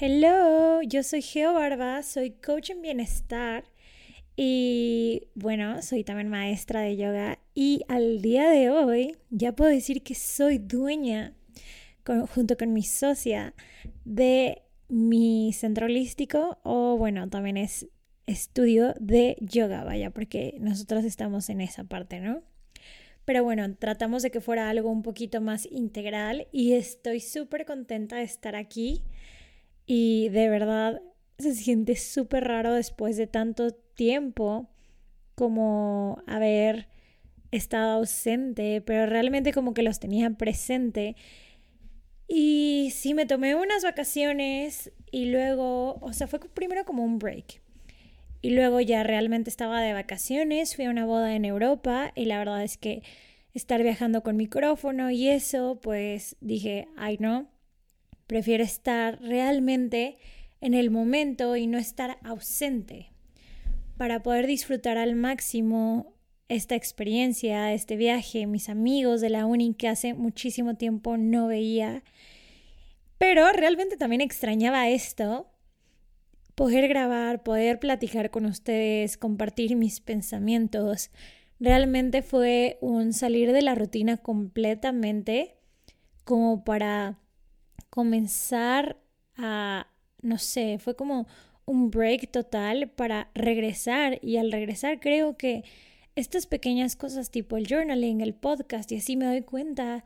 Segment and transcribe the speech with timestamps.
[0.00, 3.64] Hello, yo soy Geo Barba, soy coach en bienestar
[4.36, 10.04] y bueno, soy también maestra de yoga y al día de hoy ya puedo decir
[10.04, 11.34] que soy dueña,
[12.32, 13.54] junto con mi socia,
[14.04, 17.88] de mi centro holístico o bueno, también es
[18.26, 22.44] estudio de yoga, vaya, porque nosotros estamos en esa parte, ¿no?
[23.24, 28.14] Pero bueno, tratamos de que fuera algo un poquito más integral y estoy súper contenta
[28.14, 29.02] de estar aquí
[29.90, 31.00] y de verdad
[31.38, 34.68] se siente súper raro después de tanto tiempo
[35.34, 36.88] como haber
[37.52, 41.16] estado ausente, pero realmente como que los tenía presente.
[42.28, 47.62] Y sí, me tomé unas vacaciones y luego, o sea, fue primero como un break.
[48.42, 52.36] Y luego ya realmente estaba de vacaciones, fui a una boda en Europa y la
[52.36, 53.02] verdad es que
[53.54, 57.48] estar viajando con micrófono y eso, pues dije, ay no,
[58.28, 60.18] prefiero estar realmente
[60.60, 63.10] en el momento y no estar ausente
[63.96, 66.14] para poder disfrutar al máximo
[66.48, 72.04] esta experiencia, este viaje, mis amigos de la uni que hace muchísimo tiempo no veía.
[73.18, 75.50] Pero realmente también extrañaba esto,
[76.54, 81.10] poder grabar, poder platicar con ustedes, compartir mis pensamientos.
[81.60, 85.56] Realmente fue un salir de la rutina completamente
[86.24, 87.18] como para
[87.98, 88.96] comenzar
[89.36, 89.88] a,
[90.22, 91.26] no sé, fue como
[91.64, 95.64] un break total para regresar y al regresar creo que
[96.14, 100.04] estas pequeñas cosas tipo el journaling, el podcast y así me doy cuenta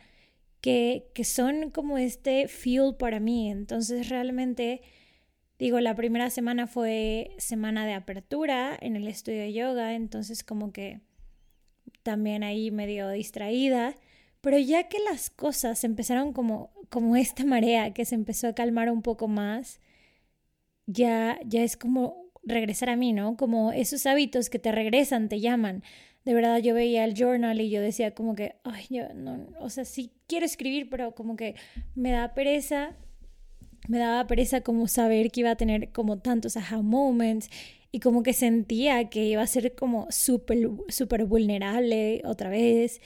[0.62, 3.50] que, que son como este fuel para mí.
[3.50, 4.80] Entonces realmente
[5.59, 10.72] digo, la primera semana fue semana de apertura en el estudio de yoga, entonces como
[10.72, 11.03] que
[12.03, 13.94] también ahí medio distraída.
[14.42, 18.91] Pero ya que las cosas empezaron como, como esta marea que se empezó a calmar
[18.91, 19.80] un poco más,
[20.86, 23.36] ya, ya es como regresar a mí, ¿no?
[23.36, 25.84] Como esos hábitos que te regresan, te llaman.
[26.25, 29.70] De verdad yo veía el journal y yo decía como que, ay, yo no, o
[29.70, 31.54] sea, sí quiero escribir, pero como que
[31.94, 32.97] me da pereza,
[33.88, 37.48] me daba pereza como saber que iba a tener como tantos aha moments
[37.92, 43.00] y como que sentía que iba a ser como súper, súper vulnerable otra vez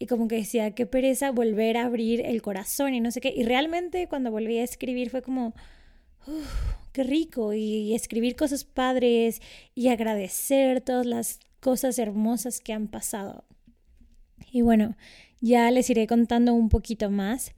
[0.00, 3.34] y como que decía, qué pereza volver a abrir el corazón y no sé qué.
[3.36, 5.52] Y realmente cuando volví a escribir fue como,
[6.92, 9.42] qué rico y escribir cosas padres
[9.74, 13.44] y agradecer todas las cosas hermosas que han pasado.
[14.50, 14.96] Y bueno,
[15.42, 17.52] ya les iré contando un poquito más,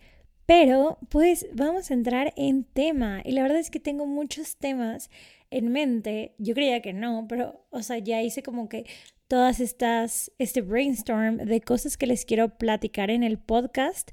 [0.45, 3.23] pero pues vamos a entrar en tema.
[3.25, 5.11] Y la verdad es que tengo muchos temas
[5.51, 6.35] en mente.
[6.39, 8.85] Yo creía que no, pero o sea, ya hice como que
[9.33, 14.11] todas estas, este brainstorm de cosas que les quiero platicar en el podcast.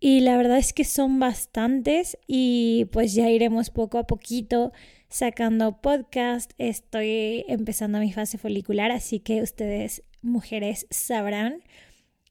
[0.00, 4.72] Y la verdad es que son bastantes y pues ya iremos poco a poquito
[5.10, 6.52] sacando podcast.
[6.56, 11.60] Estoy empezando mi fase folicular, así que ustedes mujeres sabrán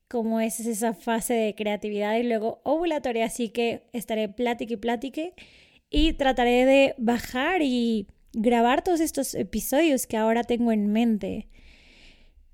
[0.07, 5.21] cómo es esa fase de creatividad y luego ovulatoria, así que estaré plática y plática
[5.91, 11.49] y trataré de bajar y grabar todos estos episodios que ahora tengo en mente.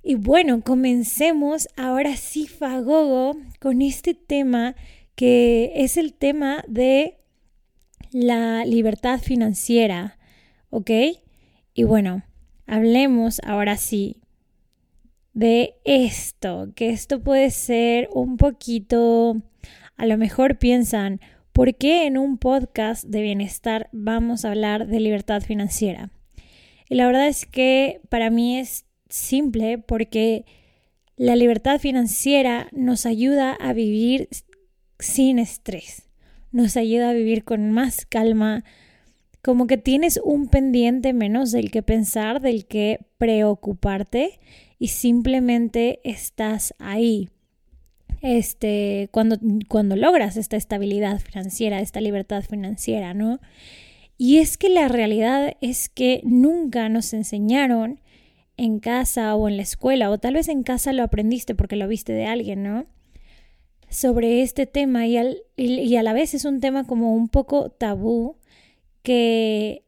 [0.04, 4.76] Y bueno, comencemos ahora sí, Fagogo, con este tema
[5.16, 7.20] que es el tema de
[8.12, 10.18] la libertad financiera,
[10.72, 10.90] ¿ok?
[11.76, 12.24] Y bueno,
[12.66, 14.22] hablemos ahora sí
[15.34, 19.42] de esto, que esto puede ser un poquito,
[19.98, 21.22] a lo mejor piensan,
[21.54, 26.10] ¿por qué en un podcast de bienestar vamos a hablar de libertad financiera?
[26.90, 30.46] Y la verdad es que para mí es simple porque
[31.18, 34.30] la libertad financiera nos ayuda a vivir
[35.00, 36.10] sin estrés.
[36.52, 38.64] Nos ayuda a vivir con más calma,
[39.42, 44.40] como que tienes un pendiente menos del que pensar, del que preocuparte
[44.80, 47.30] y simplemente estás ahí.
[48.22, 49.38] Este, cuando,
[49.68, 53.40] cuando logras esta estabilidad financiera, esta libertad financiera, ¿no?
[54.18, 58.00] Y es que la realidad es que nunca nos enseñaron
[58.64, 61.88] en casa o en la escuela, o tal vez en casa lo aprendiste porque lo
[61.88, 62.86] viste de alguien, ¿no?
[63.92, 65.18] sobre este tema y,
[65.58, 68.38] y, a la vez es un tema como un poco tabú
[69.04, 69.84] que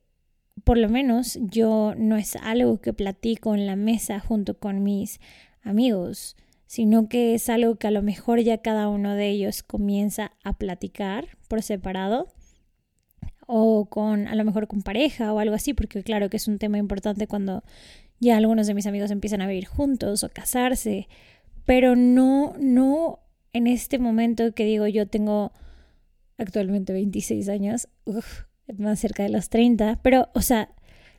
[0.66, 5.22] por lo menos yo no es algo que platico en la mesa junto con mis
[5.62, 6.36] amigos,
[6.68, 10.58] sino que es algo que a lo mejor ya cada uno de ellos comienza a
[10.58, 12.28] platicar por separado
[13.48, 16.60] o con a lo mejor con pareja o algo así, porque claro que es un
[16.60, 17.64] tema importante cuando
[18.24, 21.08] ya algunos de mis amigos empiezan a vivir juntos o casarse,
[21.66, 23.20] pero no no
[23.54, 25.52] en este momento que digo yo tengo
[26.38, 27.88] actualmente 26 años,
[28.78, 30.70] más cerca de los 30, pero, o sea,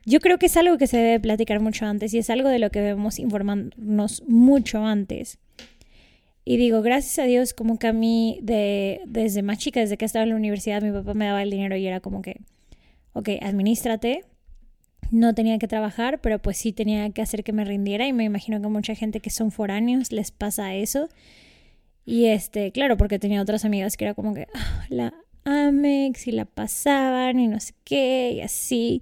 [0.05, 2.59] yo creo que es algo que se debe platicar mucho antes y es algo de
[2.59, 5.39] lo que debemos informarnos mucho antes.
[6.47, 10.05] Y digo, gracias a Dios, como que a mí, de, desde más chica, desde que
[10.05, 12.41] estaba en la universidad, mi papá me daba el dinero y era como que,
[13.13, 14.25] ok, administrate.
[15.11, 18.23] No tenía que trabajar, pero pues sí tenía que hacer que me rindiera y me
[18.23, 21.09] imagino que mucha gente que son foráneos les pasa eso.
[22.05, 25.13] Y este, claro, porque tenía otras amigas que era como que ah, la
[25.43, 29.01] Amex y la pasaban y no sé qué y así.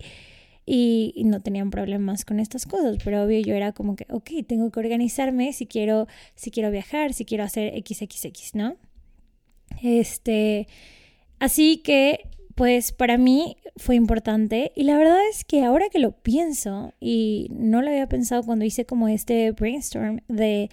[0.66, 4.72] Y, no tenían problemas con estas cosas, pero obvio yo era como que, ok, tengo
[4.72, 8.78] que organizarme si quiero, si quiero viajar, si quiero hacer XXX, ¿no?
[9.82, 10.68] Este,
[11.40, 16.12] así que, pues para mí fue importante y la verdad es que ahora que lo
[16.12, 20.70] pienso y no lo había pensado cuando hice como este brainstorm de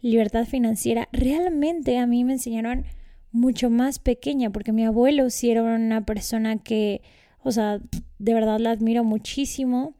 [0.00, 2.84] libertad financiera, realmente a mí me enseñaron
[3.32, 7.02] mucho más pequeña, porque mi abuelo sí era una persona que,
[7.42, 7.80] o sea,
[8.18, 9.94] de verdad la admiro muchísimo.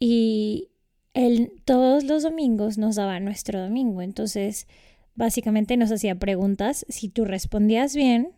[0.00, 0.68] Y
[1.14, 4.02] él todos los domingos nos daba nuestro domingo.
[4.02, 4.66] Entonces,
[5.14, 6.86] básicamente nos hacía preguntas.
[6.88, 8.30] Si tú respondías bien,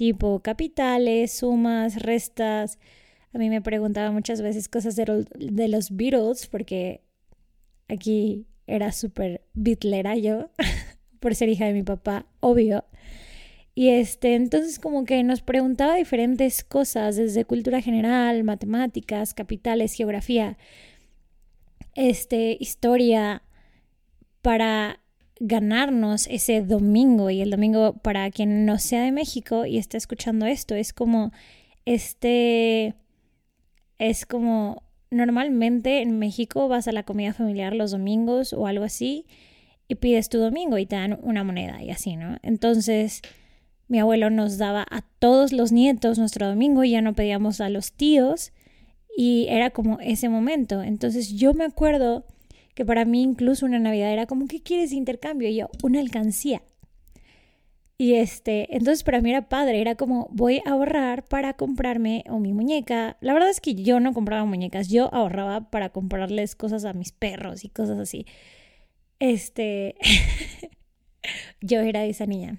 [0.00, 2.78] tipo capitales, sumas, restas.
[3.34, 7.02] A mí me preguntaba muchas veces cosas de, los Beatles, porque
[7.86, 10.48] aquí era súper bitlera yo,
[11.20, 12.86] por ser hija de mi papá, obvio.
[13.74, 20.56] Y este, entonces como que nos preguntaba diferentes cosas, desde cultura general, matemáticas, capitales, geografía,
[21.94, 23.42] este, historia,
[24.40, 25.00] para
[25.40, 27.30] ganarnos ese domingo.
[27.30, 31.32] Y el domingo, para quien no sea de México y esté escuchando esto, es como
[31.86, 32.94] este,
[33.98, 39.26] es como normalmente en México vas a la comida familiar los domingos o algo así
[39.88, 42.36] y pides tu domingo y te dan una moneda y así, ¿no?
[42.42, 43.22] Entonces,
[43.88, 47.70] mi abuelo nos daba a todos los nietos nuestro domingo y ya no pedíamos a
[47.70, 48.52] los tíos
[49.16, 50.82] y era como ese momento.
[50.82, 52.24] Entonces, yo me acuerdo
[52.74, 55.48] que para mí incluso una Navidad era como, ¿qué quieres de intercambio?
[55.48, 56.62] Y yo, una alcancía.
[58.00, 62.38] Y este, entonces para mí era padre, era como voy a ahorrar para comprarme o
[62.38, 63.18] mi muñeca.
[63.20, 67.12] La verdad es que yo no compraba muñecas, yo ahorraba para comprarles cosas a mis
[67.12, 68.24] perros y cosas así.
[69.18, 69.96] Este,
[71.60, 72.58] yo era esa niña.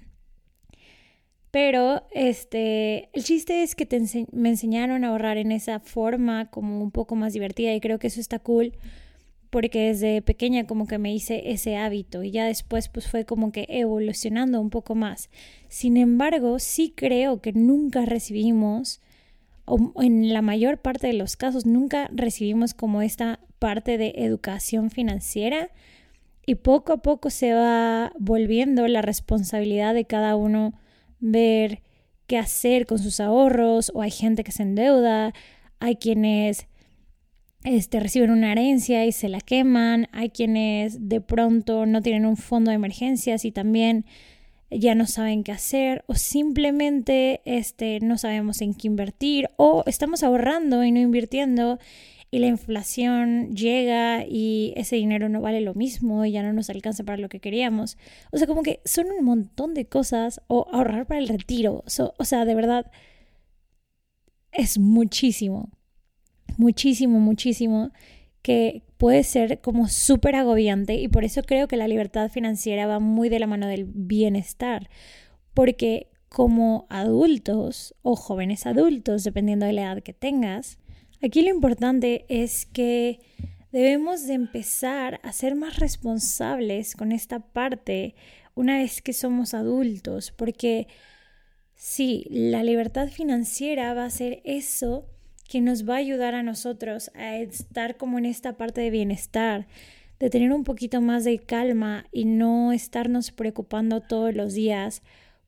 [1.50, 3.88] Pero este, el chiste es que
[4.30, 8.06] me enseñaron a ahorrar en esa forma como un poco más divertida y creo que
[8.06, 8.74] eso está cool
[9.52, 13.52] porque desde pequeña como que me hice ese hábito y ya después pues fue como
[13.52, 15.28] que evolucionando un poco más.
[15.68, 19.02] Sin embargo, sí creo que nunca recibimos,
[19.66, 24.90] o en la mayor parte de los casos, nunca recibimos como esta parte de educación
[24.90, 25.68] financiera
[26.46, 30.72] y poco a poco se va volviendo la responsabilidad de cada uno
[31.20, 31.82] ver
[32.26, 35.34] qué hacer con sus ahorros o hay gente que se endeuda,
[35.78, 36.68] hay quienes
[37.64, 42.36] este, reciben una herencia y se la queman, hay quienes de pronto no tienen un
[42.36, 44.04] fondo de emergencias y también
[44.70, 50.22] ya no saben qué hacer o simplemente este, no sabemos en qué invertir o estamos
[50.22, 51.78] ahorrando y no invirtiendo
[52.30, 56.70] y la inflación llega y ese dinero no vale lo mismo y ya no nos
[56.70, 57.98] alcanza para lo que queríamos.
[58.30, 61.84] O sea, como que son un montón de cosas o ahorrar para el retiro.
[62.16, 62.90] o sea, de verdad
[64.50, 65.70] es muchísimo
[66.58, 67.92] muchísimo, muchísimo,
[68.42, 72.98] que puede ser como súper agobiante y por eso creo que la libertad financiera va
[72.98, 74.90] muy de la mano del bienestar,
[75.54, 80.78] porque como adultos o jóvenes adultos, dependiendo de la edad que tengas,
[81.22, 83.20] aquí lo importante es que
[83.70, 88.14] debemos de empezar a ser más responsables con esta parte
[88.54, 90.88] una vez que somos adultos, porque
[91.74, 95.06] sí, la libertad financiera va a ser eso
[95.48, 99.66] que nos va a ayudar a nosotros a estar como en esta parte de bienestar,
[100.18, 105.02] de tener un poquito más de calma y no estarnos preocupando todos los días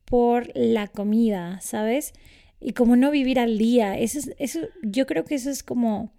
[0.05, 2.13] por la comida, ¿sabes?
[2.61, 3.99] Y como no vivir al día.
[3.99, 6.13] Eso, eso, yo creo que eso es como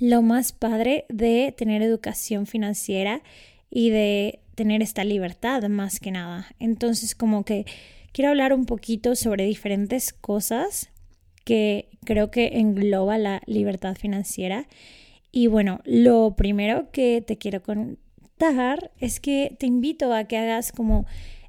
[0.00, 3.22] lo más padre de tener educación financiera
[3.70, 6.46] y de tener esta libertad más que nada.
[6.58, 7.66] Entonces como que
[8.12, 10.90] quiero hablar un poquito sobre diferentes cosas
[11.44, 14.66] que creo que engloba la libertad financiera.
[15.32, 20.72] Y bueno, lo primero que te quiero contar es que te invito a que hagas
[20.72, 21.06] como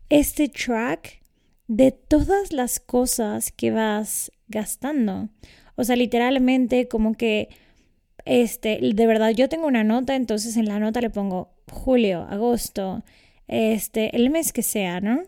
[0.09, 1.21] este track
[1.67, 5.29] de todas las cosas que vas gastando.
[5.75, 7.49] O sea, literalmente como que,
[8.25, 13.03] este, de verdad, yo tengo una nota, entonces en la nota le pongo julio, agosto,
[13.47, 15.23] este, el mes que sea, ¿no?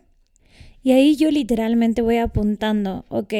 [0.83, 3.33] Y ahí yo literalmente voy apuntando, ok,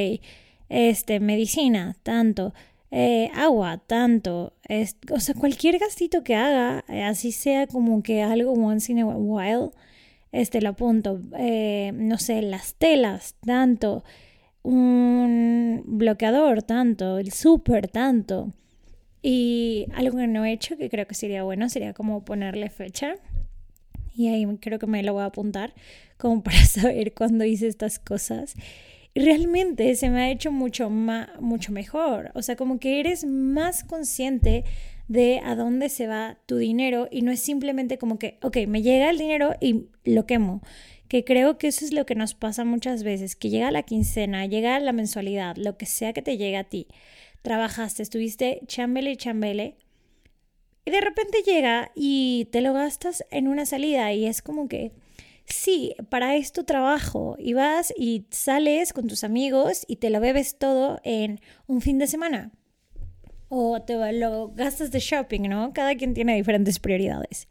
[0.73, 2.51] este, medicina, tanto,
[2.89, 4.53] eh, agua, tanto,
[5.11, 9.05] o sea, cualquier gastito que haga, eh, así sea como que algo once in a
[9.05, 9.69] while,
[10.31, 14.03] este, lo apunto, eh, no sé, las telas, tanto,
[14.63, 18.51] un bloqueador, tanto, el súper, tanto.
[19.21, 23.15] Y algo que no he hecho, que creo que sería bueno, sería como ponerle fecha.
[24.15, 25.73] Y ahí creo que me lo voy a apuntar,
[26.17, 28.55] como para saber cuándo hice estas cosas.
[29.13, 32.31] Y realmente se me ha hecho mucho, más, mucho mejor.
[32.33, 34.63] O sea, como que eres más consciente
[35.07, 38.81] de a dónde se va tu dinero y no es simplemente como que, ok, me
[38.81, 40.61] llega el dinero y lo quemo
[41.13, 44.47] que creo que eso es lo que nos pasa muchas veces, que llega la quincena,
[44.47, 46.87] llega la mensualidad, lo que sea que te llegue a ti,
[47.43, 49.77] trabajaste, estuviste chambele y chambele,
[50.85, 54.91] y de repente llega y te lo gastas en una salida y es como que,
[55.45, 60.57] sí, para esto trabajo y vas y sales con tus amigos y te lo bebes
[60.57, 62.51] todo en un fin de semana.
[63.49, 65.73] O te lo gastas de shopping, ¿no?
[65.73, 67.47] Cada quien tiene diferentes prioridades.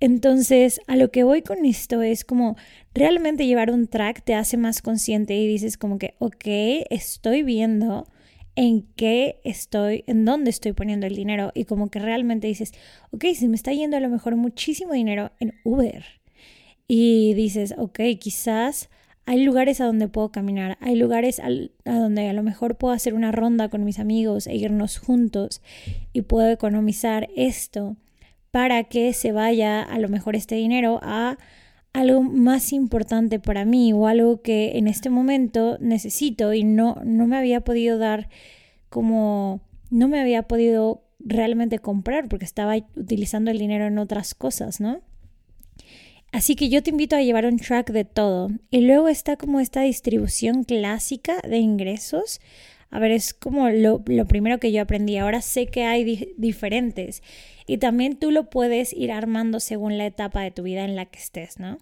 [0.00, 2.56] Entonces, a lo que voy con esto es como
[2.94, 8.06] realmente llevar un track te hace más consciente y dices como que, ok, estoy viendo
[8.56, 12.72] en qué estoy, en dónde estoy poniendo el dinero y como que realmente dices,
[13.10, 16.04] ok, se me está yendo a lo mejor muchísimo dinero en Uber.
[16.86, 18.90] Y dices, ok, quizás
[19.26, 21.48] hay lugares a donde puedo caminar, hay lugares a
[21.84, 25.62] donde a lo mejor puedo hacer una ronda con mis amigos e irnos juntos
[26.12, 27.96] y puedo economizar esto
[28.50, 31.38] para que se vaya a lo mejor este dinero a
[31.94, 37.26] algo más importante para mí o algo que en este momento necesito y no, no
[37.26, 38.28] me había podido dar
[38.90, 39.60] como,
[39.90, 45.00] no me había podido realmente comprar porque estaba utilizando el dinero en otras cosas, ¿no?
[46.34, 48.50] Así que yo te invito a llevar un track de todo.
[48.70, 52.40] Y luego está como esta distribución clásica de ingresos
[52.94, 55.16] a ver, es como lo, primero que yo aprendí.
[55.16, 57.24] Ahora sé que hay diferentes
[57.66, 61.06] y también tú lo puedes ir armando según la etapa de tu vida en la
[61.06, 61.78] que estés, ¿no?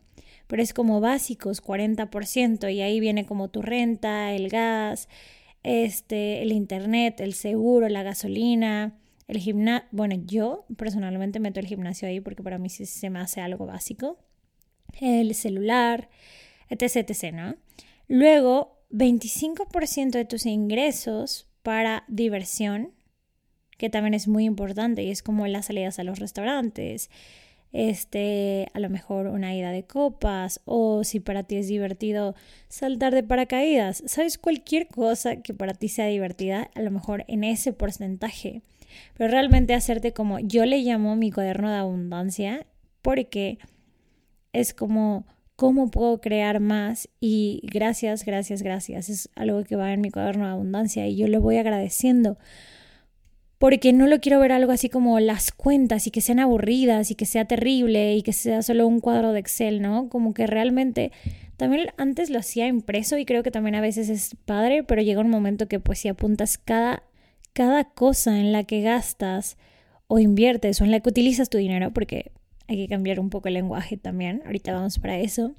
[0.46, 5.10] Pero es como básicos, 40%, y ahí viene como tu renta, el gas,
[5.62, 9.86] este, el internet, el seguro, la gasolina, el gimnasio.
[9.92, 14.16] Bueno, yo personalmente meto el gimnasio ahí porque para mí se me hace algo básico.
[15.00, 16.08] El celular,
[16.68, 17.56] etc, etc, ¿no?
[18.08, 22.92] Luego 25% de tus ingresos para diversión,
[23.78, 27.10] que también es muy importante y es como las salidas a los restaurantes,
[27.72, 32.34] este, a lo mejor una ida de copas o si para ti es divertido
[32.68, 37.44] saltar de paracaídas, sabes cualquier cosa que para ti sea divertida, a lo mejor en
[37.44, 38.60] ese porcentaje,
[39.14, 42.66] pero realmente hacerte como yo le llamo mi cuaderno de abundancia
[43.00, 43.58] porque
[44.52, 49.08] es como cómo puedo crear más y gracias, gracias, gracias.
[49.08, 52.38] Es algo que va en mi cuaderno de abundancia y yo le voy agradeciendo
[53.62, 57.14] porque no lo quiero ver algo así como las cuentas y que sean aburridas y
[57.14, 60.08] que sea terrible y que sea solo un cuadro de Excel, ¿no?
[60.08, 61.12] Como que realmente
[61.58, 65.20] también antes lo hacía impreso y creo que también a veces es padre, pero llega
[65.20, 67.04] un momento que pues si apuntas cada,
[67.52, 69.56] cada cosa en la que gastas
[70.08, 72.32] o inviertes o en la que utilizas tu dinero, porque
[72.72, 75.54] hay que cambiar un poco el lenguaje también, ahorita vamos para eso.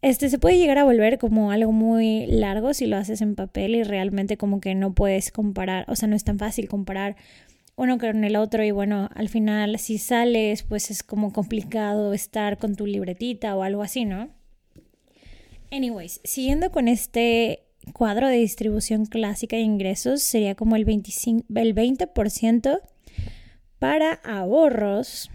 [0.00, 3.74] Este se puede llegar a volver como algo muy largo si lo haces en papel
[3.74, 7.16] y realmente como que no puedes comparar, o sea, no es tan fácil comparar
[7.74, 12.58] uno con el otro y bueno, al final si sales pues es como complicado estar
[12.58, 14.28] con tu libretita o algo así, ¿no?
[15.70, 21.74] Anyways, siguiendo con este cuadro de distribución clásica de ingresos sería como el, 25, el
[21.74, 22.80] 20%
[23.78, 25.30] para ahorros,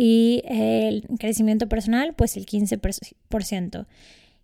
[0.00, 3.86] y el crecimiento personal, pues el 15%.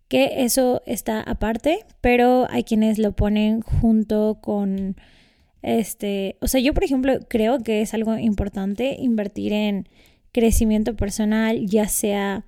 [0.09, 4.97] Que eso está aparte, pero hay quienes lo ponen junto con
[5.61, 9.87] este, o sea, yo por ejemplo creo que es algo importante invertir en
[10.31, 12.45] crecimiento personal, ya sea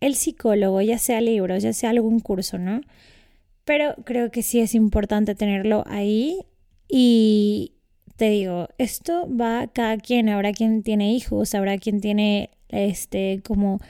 [0.00, 2.80] el psicólogo, ya sea libros, ya sea algún curso, ¿no?
[3.64, 6.38] Pero creo que sí es importante tenerlo ahí
[6.88, 7.73] y,
[8.16, 13.80] te digo, esto va cada quien, habrá quien tiene hijos, habrá quien tiene este como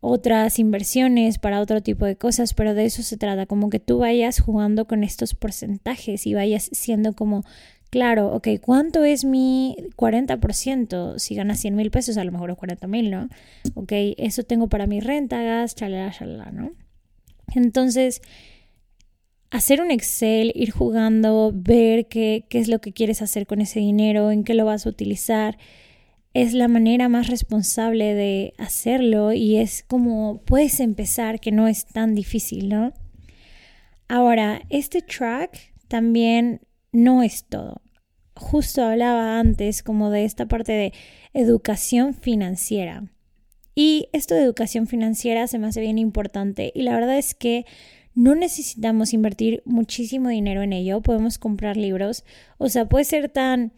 [0.00, 3.98] otras inversiones, para otro tipo de cosas, pero de eso se trata, como que tú
[3.98, 7.44] vayas jugando con estos porcentajes y vayas siendo como,
[7.90, 11.18] claro, ok, ¿cuánto es mi 40%?
[11.18, 13.28] Si ganas 100 mil pesos, a lo mejor es 40 mil, ¿no?
[13.74, 16.72] Ok, eso tengo para mi renta, gas, chalala, chalala, ¿no?
[17.54, 18.22] Entonces,
[19.50, 23.80] hacer un Excel, ir jugando, ver qué, qué es lo que quieres hacer con ese
[23.80, 25.58] dinero, en qué lo vas a utilizar
[26.32, 31.86] es la manera más responsable de hacerlo y es como puedes empezar que no es
[31.86, 32.92] tan difícil, ¿no?
[34.08, 36.60] Ahora, este track también
[36.92, 37.82] no es todo.
[38.36, 40.92] Justo hablaba antes como de esta parte de
[41.34, 43.04] educación financiera.
[43.74, 47.66] Y esto de educación financiera se me hace bien importante y la verdad es que
[48.20, 52.24] no necesitamos invertir muchísimo dinero en ello, podemos comprar libros,
[52.58, 53.72] o sea, puede ser tan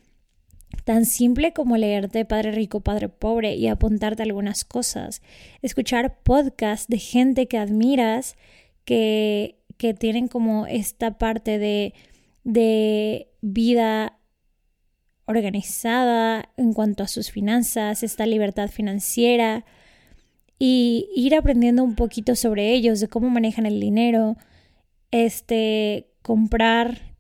[0.85, 5.23] Tan simple como leerte Padre Rico, Padre Pobre y apuntarte algunas cosas.
[5.61, 8.37] Escuchar podcasts de gente que admiras,
[8.85, 11.95] que, que tienen como esta parte de,
[12.43, 14.19] de vida
[15.27, 19.65] organizada en cuanto a sus finanzas, esta libertad financiera
[20.65, 24.37] y ir aprendiendo un poquito sobre ellos, de cómo manejan el dinero,
[25.11, 27.17] este, comprar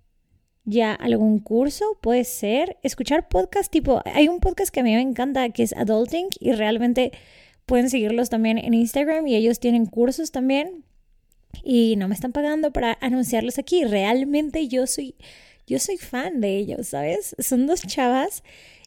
[0.64, 5.00] ya algún curso, puede ser, escuchar podcast tipo, hay un podcast que a mí me
[5.00, 7.10] encanta que es Adulting y realmente
[7.66, 10.84] pueden seguirlos también en Instagram y ellos tienen cursos también
[11.64, 15.16] y no me están pagando para anunciarlos aquí, realmente yo soy
[15.66, 17.34] yo soy fan de ellos, ¿sabes?
[17.40, 18.44] Son dos chavas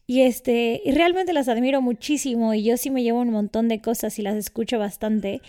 [0.08, 3.82] y este y realmente las admiro muchísimo y yo sí me llevo un montón de
[3.82, 5.42] cosas y las escucho bastante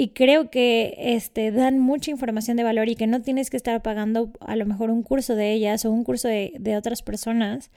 [0.00, 3.82] y creo que este, dan mucha información de valor y que no tienes que estar
[3.82, 7.72] pagando a lo mejor un curso de ellas o un curso de, de otras personas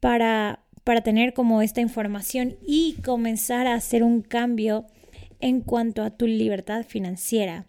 [0.00, 4.86] para, para tener como esta información y comenzar a hacer un cambio
[5.38, 7.66] en cuanto a tu libertad financiera.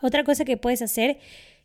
[0.00, 1.18] Otra cosa que puedes hacer,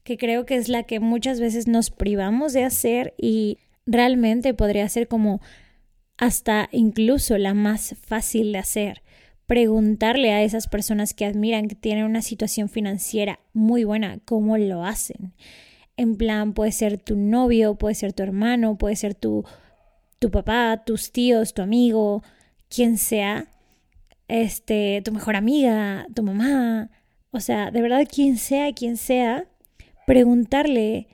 [0.03, 4.87] que creo que es la que muchas veces nos privamos de hacer y realmente podría
[4.89, 5.41] ser como
[6.17, 9.01] hasta incluso la más fácil de hacer,
[9.45, 14.83] preguntarle a esas personas que admiran que tienen una situación financiera muy buena cómo lo
[14.83, 15.33] hacen.
[15.95, 19.45] En plan, puede ser tu novio, puede ser tu hermano, puede ser tu,
[20.19, 22.23] tu papá, tus tíos, tu amigo,
[22.69, 23.47] quien sea,
[24.27, 26.91] este, tu mejor amiga, tu mamá,
[27.31, 29.45] o sea, de verdad quien sea, quien sea,
[30.05, 31.07] preguntarle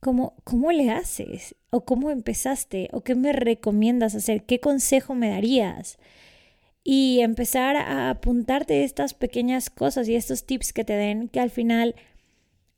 [0.00, 5.30] cómo, cómo le haces, o cómo empezaste, o qué me recomiendas hacer, qué consejo me
[5.30, 5.98] darías
[6.82, 11.50] y empezar a apuntarte estas pequeñas cosas y estos tips que te den que al
[11.50, 11.94] final,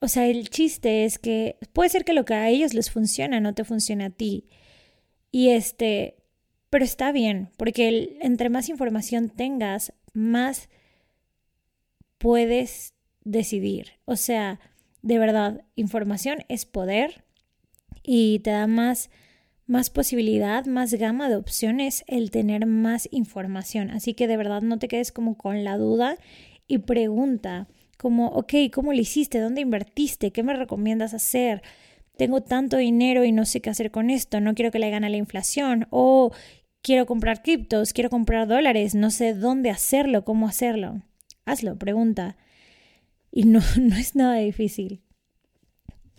[0.00, 3.40] o sea, el chiste es que puede ser que lo que a ellos les funciona
[3.40, 4.48] no te funcione a ti.
[5.30, 6.16] Y este,
[6.68, 10.68] pero está bien, porque entre más información tengas, más
[12.18, 13.92] puedes decidir.
[14.04, 14.60] O sea,
[15.02, 17.24] de verdad, información es poder
[18.02, 19.10] y te da más
[19.66, 23.90] más posibilidad, más gama de opciones el tener más información.
[23.90, 26.16] Así que de verdad no te quedes como con la duda
[26.66, 29.38] y pregunta como, ok, ¿cómo lo hiciste?
[29.38, 30.32] ¿Dónde invertiste?
[30.32, 31.62] ¿Qué me recomiendas hacer?
[32.16, 35.08] Tengo tanto dinero y no sé qué hacer con esto, no quiero que le gane
[35.08, 36.32] la inflación o
[36.82, 41.00] quiero comprar criptos, quiero comprar dólares, no sé dónde hacerlo, cómo hacerlo.
[41.46, 42.36] Hazlo, pregunta.
[43.32, 45.00] Y no, no es nada difícil.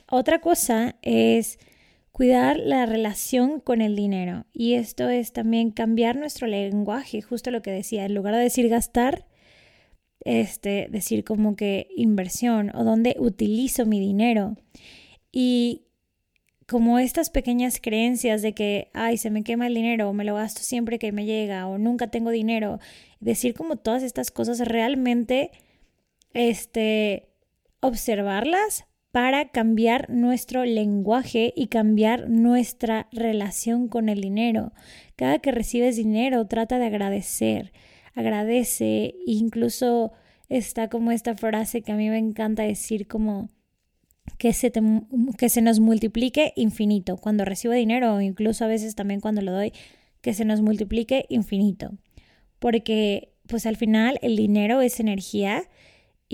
[0.09, 1.57] Otra cosa es
[2.11, 4.45] cuidar la relación con el dinero.
[4.53, 8.69] Y esto es también cambiar nuestro lenguaje, justo lo que decía, en lugar de decir
[8.69, 9.25] gastar,
[10.25, 14.55] este, decir como que inversión o dónde utilizo mi dinero.
[15.31, 15.83] Y
[16.67, 20.35] como estas pequeñas creencias de que, ay, se me quema el dinero, o me lo
[20.35, 22.79] gasto siempre que me llega, o nunca tengo dinero,
[23.19, 25.51] decir como todas estas cosas realmente,
[26.33, 27.29] este,
[27.79, 34.73] observarlas para cambiar nuestro lenguaje y cambiar nuestra relación con el dinero.
[35.15, 37.71] Cada que recibes dinero, trata de agradecer.
[38.15, 40.13] Agradece, incluso
[40.49, 43.49] está como esta frase que a mí me encanta decir como
[44.39, 44.71] que se,
[45.37, 47.17] que se nos multiplique infinito.
[47.17, 49.73] Cuando recibo dinero incluso a veces también cuando lo doy,
[50.21, 51.91] que se nos multiplique infinito.
[52.57, 55.63] Porque pues al final el dinero es energía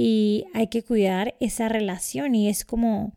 [0.02, 3.12] y hay que cuidar esa relación y es como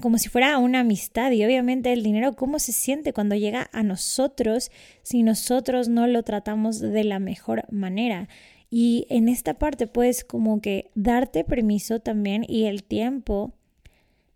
[0.00, 3.84] como si fuera una amistad y obviamente el dinero cómo se siente cuando llega a
[3.84, 4.72] nosotros
[5.04, 8.28] si nosotros no lo tratamos de la mejor manera.
[8.68, 13.54] Y en esta parte puedes como que darte permiso también y el tiempo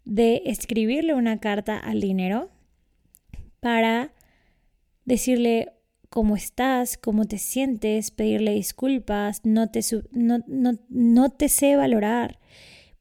[0.04, 2.48] de escribirle una carta al dinero
[3.58, 4.12] para
[5.04, 5.72] decirle
[6.14, 9.80] cómo estás, cómo te sientes, pedirle disculpas, no te,
[10.12, 12.38] no, no, no te sé valorar,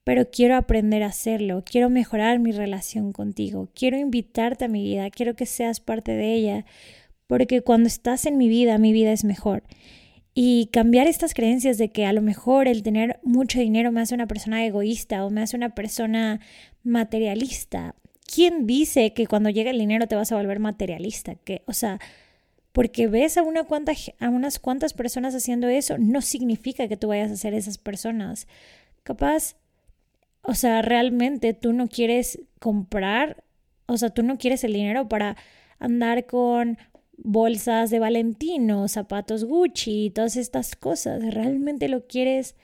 [0.04, 5.12] pero quiero aprender a hacerlo, quiero mejorar mi relación contigo, quiero invitarte a mi vida,
[5.12, 6.66] quiero que seas parte de ella,
[7.28, 9.62] porque cuando estás en mi vida, mi vida es mejor.
[10.34, 14.16] Y cambiar estas creencias de que a lo mejor el tener mucho dinero me hace
[14.16, 16.40] una persona egoísta o me hace una persona
[16.82, 17.94] materialista.
[18.26, 21.36] ¿Quién dice que cuando llega el dinero te vas a volver materialista?
[21.36, 22.00] Que, o sea,
[22.74, 27.08] porque ves a, una cuanta, a unas cuantas personas haciendo eso, no significa que tú
[27.08, 28.48] vayas a ser esas personas.
[29.04, 29.56] Capaz,
[30.42, 33.44] o sea, realmente tú no quieres comprar,
[33.86, 35.38] o sea, tú no quieres el dinero para
[35.80, 36.80] andar con
[37.16, 41.22] bolsas de Valentino, zapatos Gucci, todas estas cosas.
[41.32, 42.56] Realmente lo quieres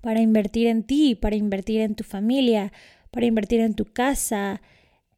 [0.00, 2.72] para invertir en ti, para invertir en tu familia,
[3.10, 4.62] para invertir en tu casa,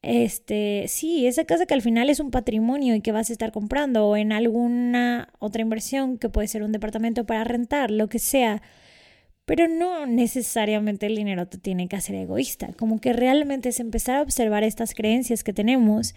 [0.03, 3.53] este, sí, esa casa que al final es un patrimonio y que vas a estar
[3.53, 8.19] comprando o en alguna otra inversión que puede ser un departamento para rentar, lo que
[8.19, 8.63] sea.
[9.45, 14.17] Pero no necesariamente el dinero te tiene que hacer egoísta, como que realmente es empezar
[14.17, 16.15] a observar estas creencias que tenemos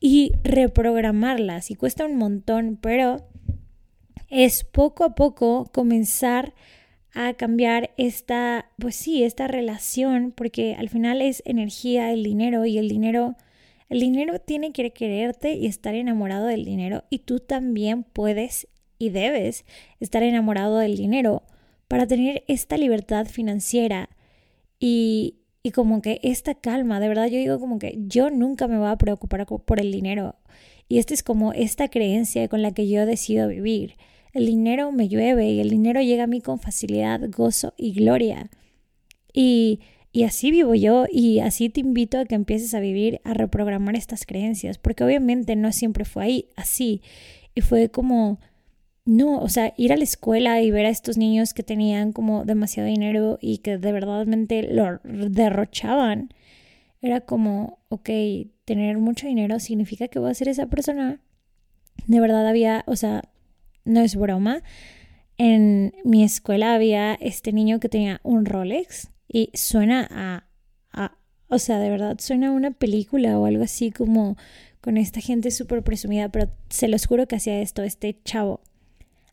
[0.00, 1.70] y reprogramarlas.
[1.70, 3.28] Y cuesta un montón, pero
[4.30, 6.54] es poco a poco comenzar a
[7.36, 12.88] cambiar esta, pues sí, esta relación, porque al final es energía, el dinero y el
[12.88, 13.36] dinero,
[13.88, 18.66] el dinero tiene que quererte y estar enamorado del dinero y tú también puedes
[18.98, 19.64] y debes
[20.00, 21.42] estar enamorado del dinero
[21.88, 24.08] para tener esta libertad financiera
[24.78, 28.78] y, y como que esta calma, de verdad yo digo como que yo nunca me
[28.78, 30.36] voy a preocupar por el dinero
[30.88, 33.96] y esta es como esta creencia con la que yo decido vivir.
[34.32, 38.50] El dinero me llueve y el dinero llega a mí con facilidad, gozo y gloria.
[39.32, 43.34] Y, y así vivo yo y así te invito a que empieces a vivir, a
[43.34, 47.02] reprogramar estas creencias, porque obviamente no siempre fue ahí, así.
[47.54, 48.40] Y fue como,
[49.04, 52.44] no, o sea, ir a la escuela y ver a estos niños que tenían como
[52.44, 56.32] demasiado dinero y que de verdadmente lo derrochaban,
[57.00, 58.08] era como, ok,
[58.64, 61.20] tener mucho dinero significa que voy a ser esa persona.
[62.06, 63.24] De verdad había, o sea,
[63.84, 64.62] no es broma.
[65.38, 70.46] En mi escuela había este niño que tenía un Rolex y suena a,
[70.92, 71.16] a
[71.48, 74.36] o sea, de verdad suena a una película o algo así como
[74.80, 78.60] con esta gente súper presumida, pero se los juro que hacía esto, este chavo.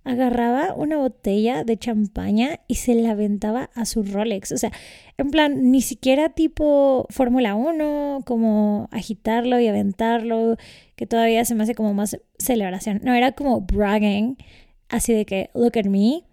[0.09, 4.51] Agarraba una botella de champaña y se la aventaba a su Rolex.
[4.51, 4.71] O sea,
[5.19, 10.57] en plan, ni siquiera tipo Fórmula 1, como agitarlo y aventarlo
[10.95, 13.01] que todavía se me hace como más celebración.
[13.03, 14.37] No, era como bragging,
[14.87, 16.23] así de que, look at me,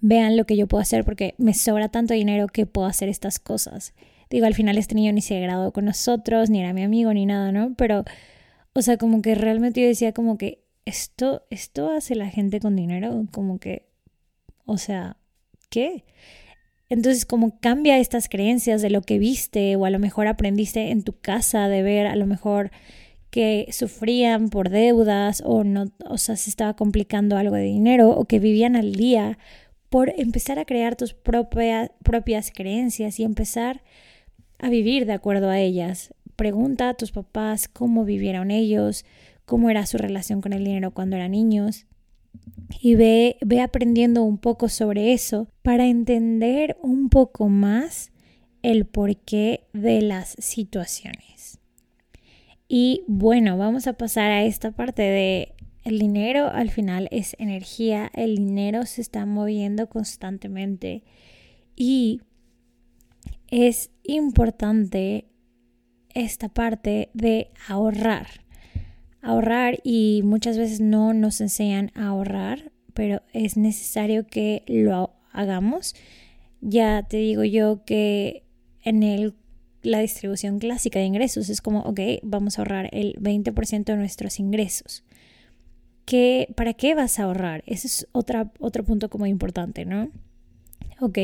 [0.00, 3.38] vean lo que yo puedo hacer porque me sobra tanto dinero que puedo hacer estas
[3.38, 3.92] cosas.
[4.30, 7.26] Digo, al final este niño ni se graduó con nosotros, ni era mi amigo, ni
[7.26, 7.74] nada, ¿no?
[7.76, 8.04] Pero,
[8.72, 12.76] o sea, como que realmente yo decía como que esto, esto hace la gente con
[12.76, 13.86] dinero, como que,
[14.66, 15.16] o sea,
[15.70, 16.04] ¿qué?
[16.88, 21.04] Entonces, como cambia estas creencias de lo que viste o a lo mejor aprendiste en
[21.04, 22.72] tu casa de ver a lo mejor
[23.30, 28.24] que sufrían por deudas o no, o sea, se estaba complicando algo de dinero o
[28.24, 29.38] que vivían al día
[29.88, 33.82] por empezar a crear tus propias creencias y empezar
[34.58, 36.12] a vivir de acuerdo a ellas.
[36.34, 39.04] Pregunta a tus papás cómo vivieron ellos,
[39.50, 41.84] cómo era su relación con el dinero cuando eran niños
[42.80, 48.12] y ve, ve aprendiendo un poco sobre eso para entender un poco más
[48.62, 51.58] el porqué de las situaciones.
[52.68, 58.08] Y bueno, vamos a pasar a esta parte de el dinero al final es energía,
[58.14, 61.02] el dinero se está moviendo constantemente
[61.74, 62.20] y
[63.48, 65.26] es importante
[66.14, 68.39] esta parte de ahorrar.
[69.22, 75.94] Ahorrar y muchas veces no nos enseñan a ahorrar, pero es necesario que lo hagamos.
[76.60, 78.44] Ya te digo yo que
[78.82, 79.34] en el
[79.82, 81.48] la distribución clásica de ingresos.
[81.48, 85.04] Es como, ok, vamos a ahorrar el 20% de nuestros ingresos.
[86.04, 87.62] ¿Qué, ¿Para qué vas a ahorrar?
[87.66, 90.10] Ese es otra, otro punto como importante, ¿no?
[91.00, 91.18] Ok,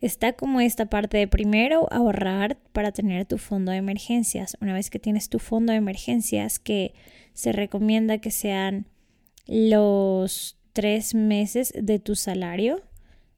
[0.00, 4.56] está como esta parte de primero ahorrar para tener tu fondo de emergencias.
[4.60, 6.94] Una vez que tienes tu fondo de emergencias, que
[7.38, 8.86] se recomienda que sean
[9.46, 12.82] los tres meses de tu salario,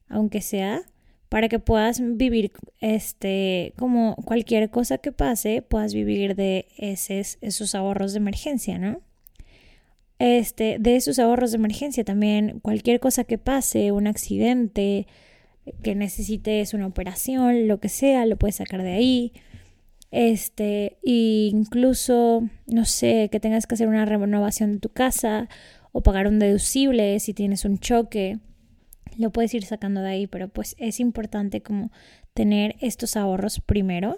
[0.09, 0.81] aunque sea,
[1.29, 7.75] para que puedas vivir este como cualquier cosa que pase, puedas vivir de esos, esos
[7.75, 9.01] ahorros de emergencia, ¿no?
[10.17, 15.05] Este, de esos ahorros de emergencia también cualquier cosa que pase, un accidente,
[15.83, 19.33] que necesites una operación, lo que sea, lo puedes sacar de ahí.
[20.11, 25.47] Este, e incluso, no sé, que tengas que hacer una renovación de tu casa
[25.93, 28.39] o pagar un deducible si tienes un choque.
[29.17, 31.91] Lo puedes ir sacando de ahí, pero pues es importante como
[32.33, 34.17] tener estos ahorros primero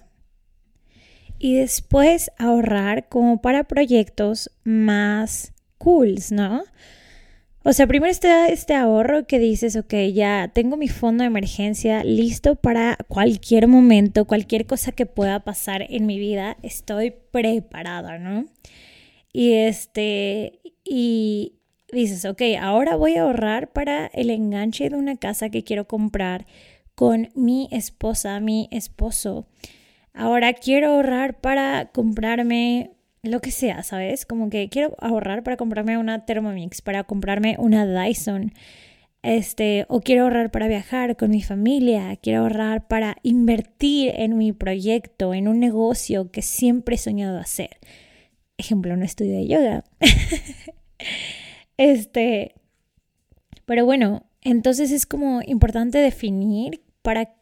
[1.39, 6.63] y después ahorrar como para proyectos más cools, ¿no?
[7.65, 12.03] O sea, primero está este ahorro que dices, ok, ya tengo mi fondo de emergencia
[12.03, 18.45] listo para cualquier momento, cualquier cosa que pueda pasar en mi vida, estoy preparada, ¿no?
[19.31, 21.53] Y este, y
[21.93, 26.45] dices, ok, ahora voy a ahorrar para el enganche de una casa que quiero comprar
[26.95, 29.47] con mi esposa, mi esposo.
[30.13, 32.91] Ahora quiero ahorrar para comprarme
[33.23, 34.25] lo que sea, ¿sabes?
[34.25, 38.53] Como que quiero ahorrar para comprarme una Thermomix, para comprarme una Dyson.
[39.23, 44.51] Este, o quiero ahorrar para viajar con mi familia, quiero ahorrar para invertir en mi
[44.51, 47.79] proyecto, en un negocio que siempre he soñado hacer.
[48.57, 49.83] Ejemplo, un estudio de yoga.
[51.77, 52.55] este,
[53.65, 57.33] pero bueno, entonces es como importante definir para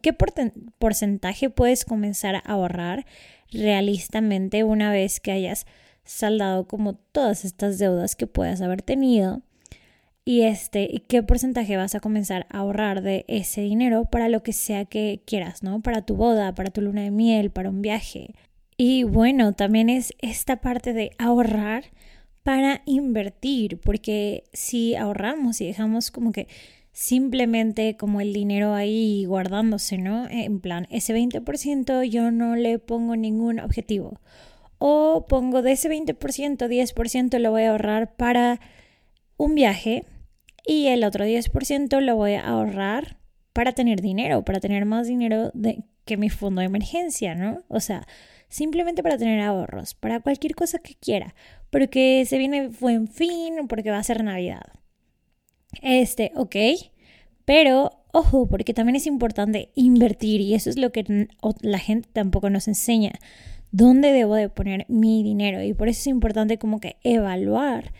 [0.00, 3.04] qué porcentaje puedes comenzar a ahorrar
[3.52, 5.66] realistamente una vez que hayas
[6.04, 9.42] saldado como todas estas deudas que puedas haber tenido
[10.24, 14.42] y este y qué porcentaje vas a comenzar a ahorrar de ese dinero para lo
[14.42, 15.80] que sea que quieras, ¿no?
[15.80, 18.34] Para tu boda, para tu luna de miel, para un viaje.
[18.76, 21.84] Y bueno, también es esta parte de ahorrar
[22.42, 26.48] para invertir, porque si ahorramos y dejamos como que
[26.96, 30.26] simplemente como el dinero ahí guardándose, ¿no?
[30.30, 34.18] En plan, ese 20% yo no le pongo ningún objetivo.
[34.78, 38.60] O pongo de ese 20%, 10% lo voy a ahorrar para
[39.36, 40.04] un viaje
[40.66, 43.18] y el otro 10% lo voy a ahorrar
[43.52, 47.62] para tener dinero, para tener más dinero de, que mi fondo de emergencia, ¿no?
[47.68, 48.06] O sea,
[48.48, 51.34] simplemente para tener ahorros, para cualquier cosa que quiera,
[51.68, 54.62] porque se viene buen fin o porque va a ser Navidad.
[55.82, 56.56] Este, ok,
[57.44, 61.28] pero ojo, porque también es importante invertir y eso es lo que
[61.60, 63.12] la gente tampoco nos enseña.
[63.72, 65.62] ¿Dónde debo de poner mi dinero?
[65.62, 67.92] Y por eso es importante como que evaluar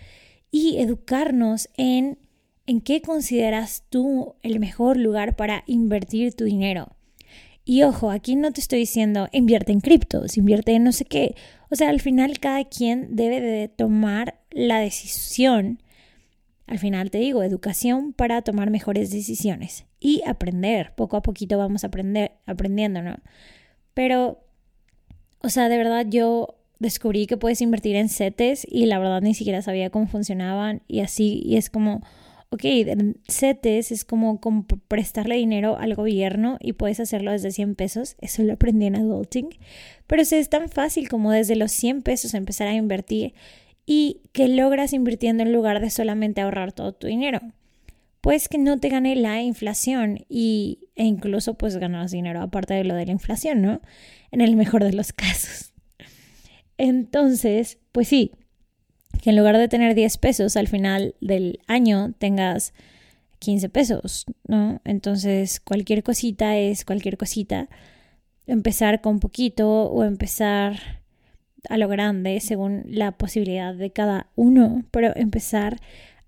[0.50, 2.18] y educarnos en
[2.66, 6.88] en qué consideras tú el mejor lugar para invertir tu dinero.
[7.64, 11.34] Y ojo, aquí no te estoy diciendo invierte en criptos, invierte en no sé qué.
[11.70, 15.82] O sea, al final cada quien debe de tomar la decisión
[16.66, 20.94] al final te digo, educación para tomar mejores decisiones y aprender.
[20.96, 23.16] Poco a poquito vamos a aprender, aprendiendo, ¿no?
[23.94, 24.44] Pero,
[25.42, 29.34] o sea, de verdad yo descubrí que puedes invertir en CETES y la verdad ni
[29.34, 32.02] siquiera sabía cómo funcionaban y así, y es como,
[32.50, 32.62] ok,
[33.28, 34.40] CETES es como,
[34.88, 39.48] prestarle dinero al gobierno y puedes hacerlo desde 100 pesos, eso lo aprendí en adulting,
[40.06, 43.34] pero es tan fácil como desde los 100 pesos empezar a invertir
[43.86, 47.40] y que logras invirtiendo en lugar de solamente ahorrar todo tu dinero.
[48.20, 52.82] Pues que no te gane la inflación y, e incluso pues ganas dinero aparte de
[52.82, 53.80] lo de la inflación, ¿no?
[54.32, 55.72] En el mejor de los casos.
[56.76, 58.32] Entonces, pues sí,
[59.22, 62.74] que en lugar de tener 10 pesos al final del año tengas
[63.38, 64.80] 15 pesos, ¿no?
[64.84, 67.68] Entonces, cualquier cosita es cualquier cosita.
[68.46, 71.02] Empezar con poquito o empezar
[71.68, 75.80] a lo grande según la posibilidad de cada uno, pero empezar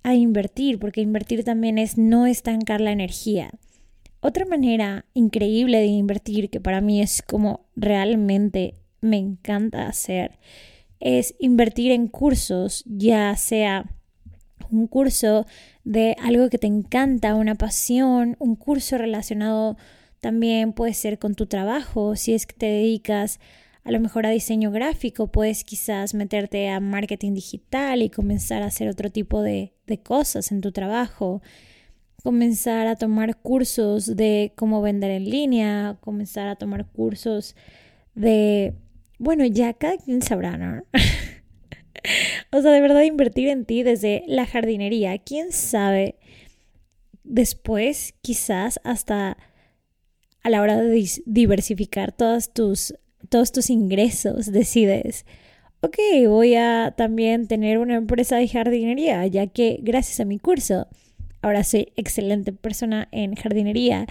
[0.03, 3.51] a invertir, porque invertir también es no estancar la energía.
[4.21, 10.39] Otra manera increíble de invertir, que para mí es como realmente me encanta hacer,
[11.01, 13.91] es invertir en cursos, ya sea
[14.71, 15.47] un curso
[15.85, 19.77] de algo que te encanta, una pasión, un curso relacionado
[20.21, 23.39] también puede ser con tu trabajo, si es que te dedicas
[23.85, 28.67] a lo mejor a diseño gráfico, puedes quizás meterte a marketing digital y comenzar a
[28.67, 31.41] hacer otro tipo de, cosas en tu trabajo,
[32.23, 37.57] comenzar a tomar cursos de cómo vender en línea, comenzar a tomar cursos
[38.15, 38.75] de,
[39.19, 40.83] bueno, ya cada quien sabrá, ¿no?
[42.53, 46.17] o sea, de verdad invertir en ti desde la jardinería, quién sabe,
[47.25, 49.39] después quizás hasta
[50.43, 52.95] a la hora de diversificar todas tus
[53.29, 55.25] todos tus ingresos, decides,
[55.81, 60.89] ok, voy a también tener una empresa de jardinería, ya que gracias a mi curso,
[61.43, 64.07] ahora soy excelente persona en jardinería,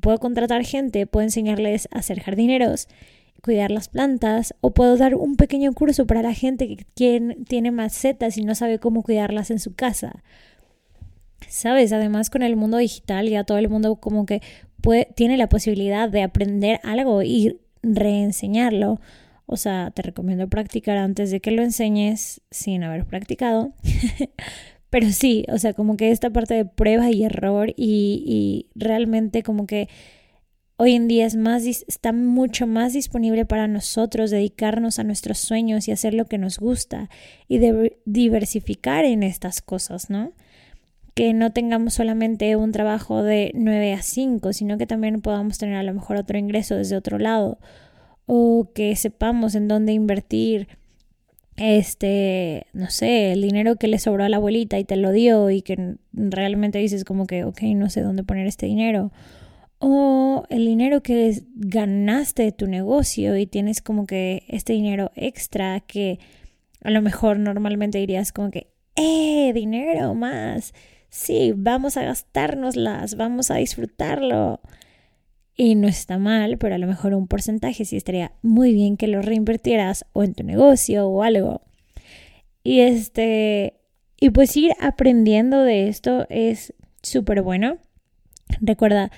[0.00, 2.88] puedo contratar gente, puedo enseñarles a ser jardineros,
[3.42, 6.86] cuidar las plantas, o puedo dar un pequeño curso para la gente que
[7.46, 10.22] tiene macetas y no sabe cómo cuidarlas en su casa.
[11.48, 14.40] Sabes, además con el mundo digital ya todo el mundo como que
[15.14, 19.00] tiene la posibilidad de aprender algo y reenseñarlo.
[19.46, 23.72] O sea, te recomiendo practicar antes de que lo enseñes sin haber practicado.
[24.90, 29.42] Pero sí, o sea, como que esta parte de prueba y error y, y realmente
[29.42, 29.88] como que
[30.76, 35.86] hoy en día es más, está mucho más disponible para nosotros dedicarnos a nuestros sueños
[35.86, 37.08] y hacer lo que nos gusta
[37.46, 40.32] y de diversificar en estas cosas, ¿no?
[41.14, 45.76] Que no tengamos solamente un trabajo de 9 a 5, sino que también podamos tener
[45.76, 47.58] a lo mejor otro ingreso desde otro lado
[48.26, 50.68] o que sepamos en dónde invertir
[51.56, 55.50] este, no sé, el dinero que le sobró a la abuelita y te lo dio
[55.50, 59.12] y que realmente dices como que, ok, no sé dónde poner este dinero
[59.84, 65.80] o el dinero que ganaste de tu negocio y tienes como que este dinero extra
[65.80, 66.20] que
[66.84, 69.52] a lo mejor normalmente dirías como que, ¡eh!
[69.52, 70.72] Dinero más.
[71.12, 74.60] Sí, vamos a gastárnoslas, vamos a disfrutarlo.
[75.54, 79.06] Y no está mal, pero a lo mejor un porcentaje sí estaría muy bien que
[79.06, 81.60] lo reinvirtieras o en tu negocio o algo.
[82.64, 83.74] Y este,
[84.18, 86.72] y pues ir aprendiendo de esto es
[87.02, 87.76] súper bueno.
[88.62, 89.10] Recuerda,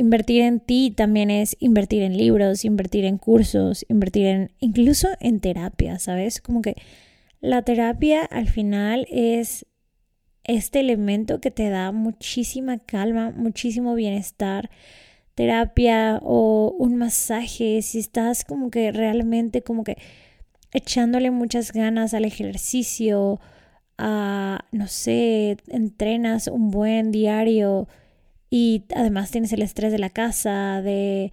[0.00, 5.40] Invertir en ti también es invertir en libros, invertir en cursos, invertir en incluso en
[5.40, 6.40] terapia, ¿sabes?
[6.40, 6.76] Como que
[7.42, 9.66] la terapia al final es
[10.44, 14.70] este elemento que te da muchísima calma, muchísimo bienestar.
[15.34, 19.96] Terapia o un masaje, si estás como que realmente como que
[20.72, 23.40] echándole muchas ganas al ejercicio,
[23.98, 27.88] a, no sé, entrenas un buen diario,
[28.50, 31.32] y además tienes el estrés de la casa, de,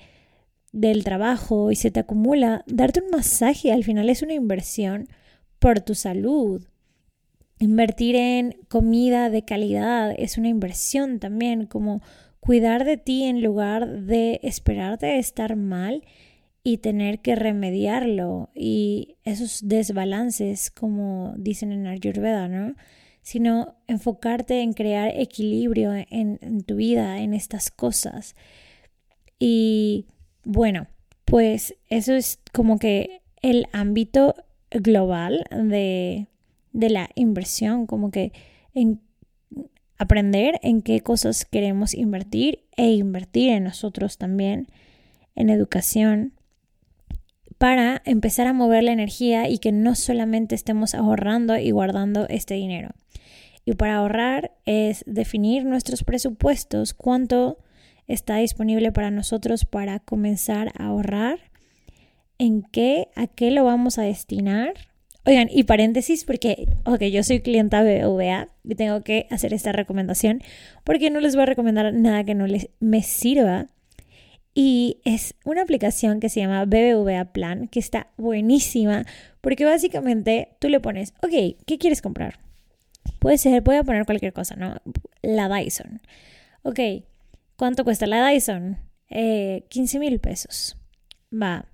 [0.72, 5.08] del trabajo y se te acumula, darte un masaje al final es una inversión
[5.60, 6.64] por tu salud.
[7.60, 12.02] Invertir en comida de calidad es una inversión también, como
[12.40, 16.04] cuidar de ti en lugar de esperarte estar mal
[16.64, 22.76] y tener que remediarlo y esos desbalances como dicen en Ayurveda, ¿no?
[23.28, 28.38] sino enfocarte en crear equilibrio en, tu vida, en estas cosas.
[29.38, 30.06] Y
[30.46, 30.88] bueno,
[31.26, 34.34] pues eso es como que el ámbito
[34.72, 36.28] global de,
[36.74, 38.32] de la inversión, como que
[38.74, 39.02] en
[39.98, 44.68] aprender en qué cosas queremos invertir e invertir en nosotros también,
[45.36, 46.34] en educación,
[47.58, 52.54] para empezar a mover la energía y que no solamente estemos ahorrando y guardando este
[52.54, 52.92] dinero.
[53.66, 57.58] Y para ahorrar es definir nuestros presupuestos, cuánto
[58.08, 61.40] está disponible para nosotros para comenzar a ahorrar,
[62.38, 64.74] en qué, a qué lo vamos a destinar.
[65.28, 70.42] Oigan, y paréntesis, porque, ok, yo soy clienta BBVA y tengo que hacer esta recomendación
[70.86, 73.68] porque no les voy a recomendar nada que no les me sirva.
[74.54, 79.04] Y es una aplicación que se llama BBVA Plan, que está buenísima
[79.42, 82.40] porque básicamente tú le pones, ok, ¿qué quieres comprar?
[83.20, 84.78] Puede ser, voy a poner cualquier cosa, ¿no?
[85.22, 86.00] La Dyson.
[86.64, 86.80] Ok,
[87.58, 88.78] ¿cuánto cuesta la Dyson?
[89.10, 90.78] Eh, 15 mil pesos.
[91.34, 91.66] Va.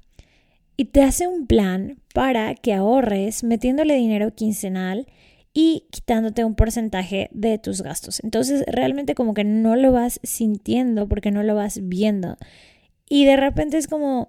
[0.76, 5.08] Y te hace un plan para que ahorres metiéndole dinero quincenal
[5.54, 8.24] y quitándote un porcentaje de tus gastos.
[8.24, 12.38] Entonces realmente como que no lo vas sintiendo porque no lo vas viendo.
[13.08, 14.28] Y de repente es como,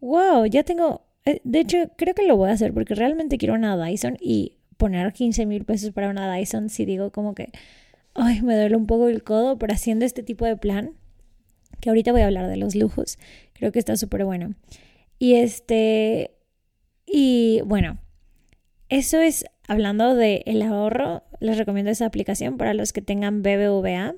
[0.00, 1.06] wow, ya tengo...
[1.24, 4.58] Eh, de hecho, creo que lo voy a hacer porque realmente quiero una Dyson y
[4.76, 7.50] poner 15 mil pesos para una Dyson si digo como que,
[8.14, 10.92] ay, me duele un poco el codo, pero haciendo este tipo de plan,
[11.80, 13.18] que ahorita voy a hablar de los lujos,
[13.54, 14.54] creo que está súper bueno.
[15.18, 16.32] Y este,
[17.06, 17.98] y bueno,
[18.88, 24.14] eso es hablando del el ahorro, les recomiendo esa aplicación para los que tengan BBVA.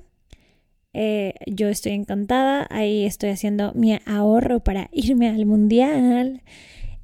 [0.93, 6.41] Eh, yo estoy encantada, ahí estoy haciendo mi ahorro para irme al mundial.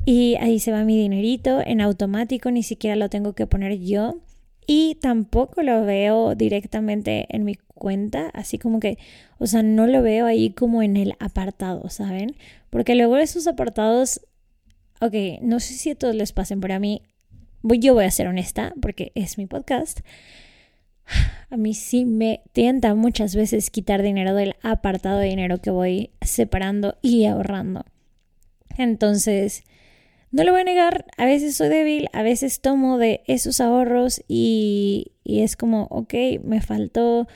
[0.05, 4.21] Y ahí se va mi dinerito en automático, ni siquiera lo tengo que poner yo.
[4.69, 8.97] Y tampoco lo veo directamente en mi cuenta, así como que,
[9.37, 12.35] o sea, no lo veo ahí como en el apartado, ¿saben?
[12.69, 14.21] Porque luego esos apartados,
[14.99, 17.01] ok, no sé si a todos les pasen, pero a mí,
[17.63, 20.01] yo voy a ser honesta, porque es mi podcast.
[21.49, 26.09] A mí sí me tienta muchas veces quitar dinero del apartado de dinero que voy
[26.19, 27.85] separando y ahorrando.
[28.77, 29.63] Entonces,
[30.31, 34.23] no lo voy a negar, a veces soy débil, a veces tomo de esos ahorros
[34.27, 36.13] y, y es como, ok,
[36.43, 37.27] me faltó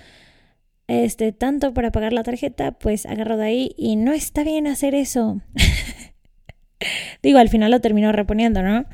[0.87, 4.93] este tanto para pagar la tarjeta, pues agarro de ahí y no está bien hacer
[4.93, 5.41] eso.
[7.23, 8.85] Digo, al final lo termino reponiendo, ¿no?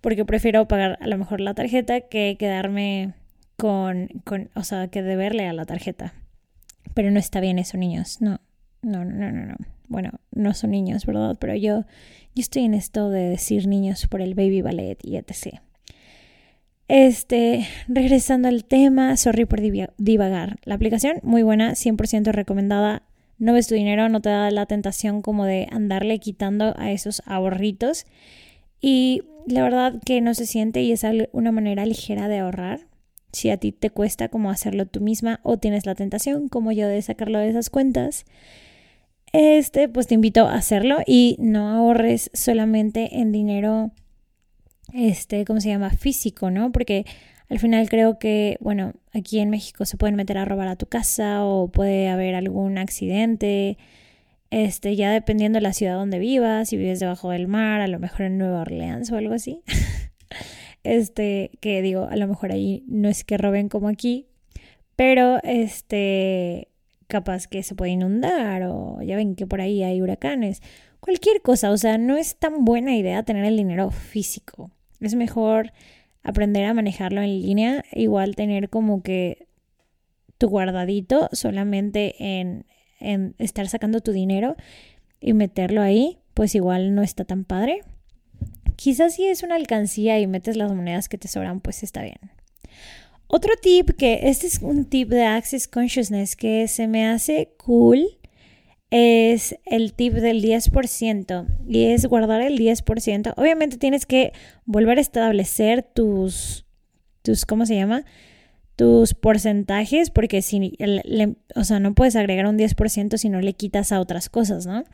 [0.00, 3.14] Porque prefiero pagar a lo mejor la tarjeta que quedarme
[3.56, 6.14] con, con, o sea, que deberle a la tarjeta.
[6.94, 8.40] Pero no está bien eso, niños, no,
[8.82, 9.56] no, no, no, no.
[9.88, 11.36] Bueno, no son niños, ¿verdad?
[11.38, 11.84] Pero yo,
[12.34, 15.60] yo estoy en esto de decir niños por el baby ballet y etc.
[16.88, 20.58] Este, regresando al tema, sorry por divagar.
[20.64, 23.02] La aplicación, muy buena, 100% recomendada.
[23.38, 27.22] No ves tu dinero, no te da la tentación como de andarle quitando a esos
[27.26, 28.06] ahorritos.
[28.80, 32.86] Y la verdad que no se siente y es una manera ligera de ahorrar.
[33.32, 36.88] Si a ti te cuesta como hacerlo tú misma o tienes la tentación como yo
[36.88, 38.24] de sacarlo de esas cuentas,
[39.32, 43.92] este, pues te invito a hacerlo y no ahorres solamente en dinero
[44.92, 45.90] este, ¿cómo se llama?
[45.90, 46.72] Físico, ¿no?
[46.72, 47.04] Porque
[47.48, 50.86] al final creo que, bueno, aquí en México se pueden meter a robar a tu
[50.86, 53.78] casa o puede haber algún accidente,
[54.50, 57.98] este, ya dependiendo de la ciudad donde vivas, si vives debajo del mar, a lo
[57.98, 59.62] mejor en Nueva Orleans o algo así.
[60.82, 64.26] este, que digo, a lo mejor ahí no es que roben como aquí,
[64.96, 66.68] pero este,
[67.06, 70.62] capaz que se puede inundar o ya ven que por ahí hay huracanes.
[71.00, 74.70] Cualquier cosa, o sea, no es tan buena idea tener el dinero físico.
[75.00, 75.72] Es mejor
[76.22, 79.46] aprender a manejarlo en línea, igual tener como que
[80.38, 82.66] tu guardadito solamente en,
[82.98, 84.56] en estar sacando tu dinero
[85.20, 87.82] y meterlo ahí, pues igual no está tan padre.
[88.74, 92.18] Quizás si es una alcancía y metes las monedas que te sobran, pues está bien.
[93.28, 98.18] Otro tip que este es un tip de Access Consciousness que se me hace cool
[98.90, 103.34] es el tip del 10% y es guardar el 10%.
[103.36, 104.32] Obviamente tienes que
[104.64, 106.66] volver a establecer tus,
[107.22, 108.04] tus ¿cómo se llama?
[108.76, 110.78] Tus porcentajes porque si,
[111.56, 114.84] o sea, no puedes agregar un 10% si no le quitas a otras cosas, ¿no?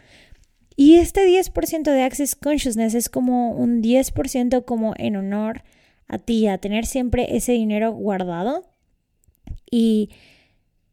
[0.75, 5.65] Y este 10% de Access Consciousness es como un 10% como en honor
[6.25, 8.65] ti, a tener siempre ese dinero guardado
[9.71, 10.11] y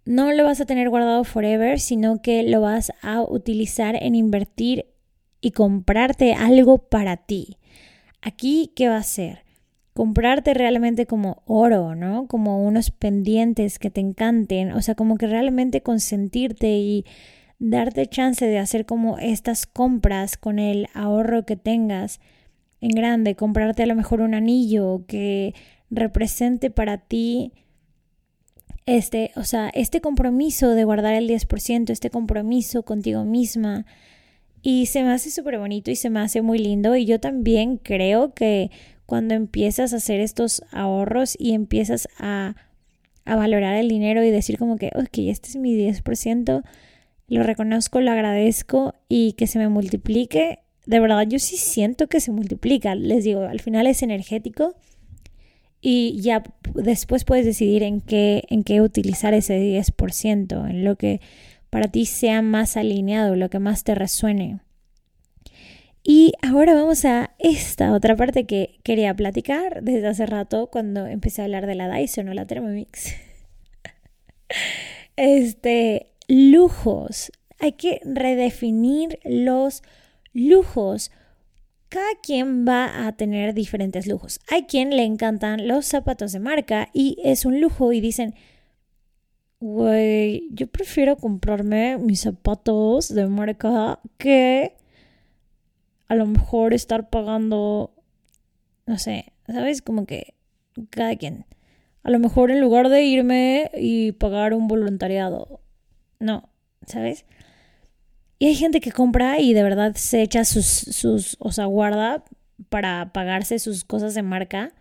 [0.05, 4.87] no lo vas a tener guardado forever, sino que lo vas a utilizar en invertir
[5.41, 7.57] y comprarte algo para ti.
[8.21, 9.43] Aquí, ¿qué va a ser?
[9.93, 12.27] Comprarte realmente como oro, ¿no?
[12.27, 17.05] Como unos pendientes que te encanten, o sea, como que realmente consentirte y
[17.59, 22.19] darte chance de hacer como estas compras con el ahorro que tengas
[22.81, 25.53] en grande, comprarte a lo mejor un anillo que
[25.89, 27.51] represente para ti
[28.89, 33.85] este, o sea, este compromiso de guardar el 10%, este compromiso contigo misma.
[34.63, 36.95] Y se me hace súper bonito y se me hace muy lindo.
[36.95, 38.71] Y yo también creo que
[39.05, 42.55] cuando empiezas a hacer estos ahorros y empiezas a,
[43.25, 46.63] a valorar el dinero y decir como que, ok, este es mi 10%,
[47.27, 50.61] lo reconozco, lo agradezco y que se me multiplique.
[50.89, 52.95] De verdad, yo sí siento que se multiplica.
[52.95, 54.73] Les digo, al final es energético
[55.81, 56.41] y ya
[56.73, 61.21] después puedes decidir en qué, en qué utilizar ese 10%, en lo que
[61.69, 64.61] para ti sea más alineado, lo que más te resuene.
[66.01, 71.43] Y ahora vamos a esta otra parte que quería platicar desde hace rato cuando empecé
[71.43, 73.13] a hablar de la Dyson o la Thermomix.
[75.17, 77.31] Este, lujos.
[77.59, 79.83] Hay que redefinir los
[80.47, 81.11] lujos
[81.89, 84.39] cada quien va a tener diferentes lujos.
[84.47, 88.35] Hay quien le encantan los zapatos de marca y es un lujo y dicen,
[89.59, 94.75] güey, yo prefiero comprarme mis zapatos de marca que
[96.07, 97.91] a lo mejor estar pagando,
[98.85, 99.81] no sé, ¿sabes?
[99.81, 100.35] Como que
[100.91, 101.45] cada quien.
[102.03, 105.59] A lo mejor en lugar de irme y pagar un voluntariado,
[106.19, 106.49] no,
[106.85, 107.25] ¿sabes?
[108.39, 112.23] Y hay gente que compra y de verdad se echa sus, sus, o sea, guarda
[112.69, 114.71] para pagarse sus cosas de marca,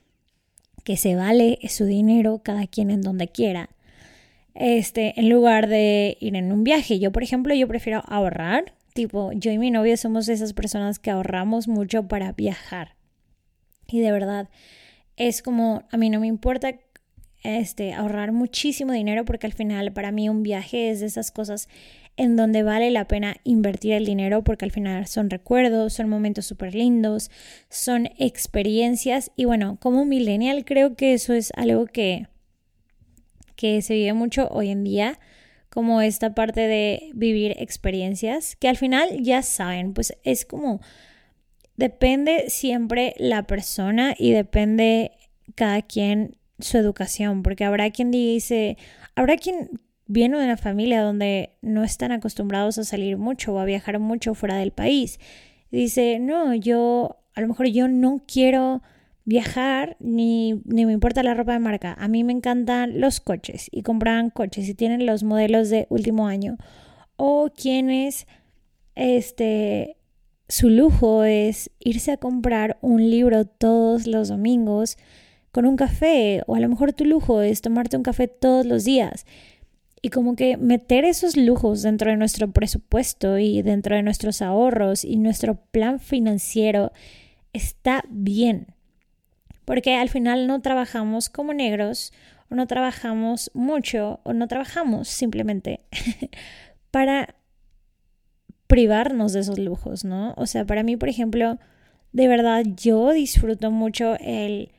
[0.84, 3.68] que se vale su dinero cada quien en donde quiera.
[4.54, 6.98] Este, en lugar de ir en un viaje.
[6.98, 8.74] Yo, por ejemplo, yo prefiero ahorrar.
[8.94, 12.94] Tipo, yo y mi novio somos esas personas que ahorramos mucho para viajar.
[13.86, 14.48] Y de verdad,
[15.16, 16.74] es como, a mí no me importa
[17.42, 21.68] este, ahorrar muchísimo dinero porque al final para mí un viaje es de esas cosas
[22.18, 26.44] en donde vale la pena invertir el dinero porque al final son recuerdos, son momentos
[26.44, 27.30] súper lindos,
[27.70, 29.30] son experiencias.
[29.36, 32.26] Y bueno, como millennial creo que eso es algo que,
[33.56, 35.18] que se vive mucho hoy en día
[35.70, 40.80] como esta parte de vivir experiencias que al final ya saben, pues es como
[41.76, 45.12] depende siempre la persona y depende
[45.54, 48.76] cada quien su educación, porque habrá quien dice,
[49.14, 53.64] habrá quien viene de una familia donde no están acostumbrados a salir mucho o a
[53.64, 55.20] viajar mucho fuera del país.
[55.70, 58.82] Dice, no, yo, a lo mejor yo no quiero
[59.24, 61.94] viajar ni, ni me importa la ropa de marca.
[61.98, 66.26] A mí me encantan los coches y compran coches y tienen los modelos de último
[66.26, 66.56] año.
[67.16, 68.26] o quienes
[68.94, 69.96] este
[70.48, 74.96] su lujo es irse a comprar un libro todos los domingos
[75.52, 78.84] con un café o a lo mejor tu lujo es tomarte un café todos los
[78.84, 79.26] días.
[80.00, 85.04] Y como que meter esos lujos dentro de nuestro presupuesto y dentro de nuestros ahorros
[85.04, 86.92] y nuestro plan financiero
[87.52, 88.68] está bien.
[89.64, 92.12] Porque al final no trabajamos como negros
[92.50, 95.80] o no trabajamos mucho o no trabajamos simplemente
[96.90, 97.34] para
[98.66, 100.34] privarnos de esos lujos, ¿no?
[100.36, 101.58] O sea, para mí, por ejemplo,
[102.12, 104.72] de verdad yo disfruto mucho el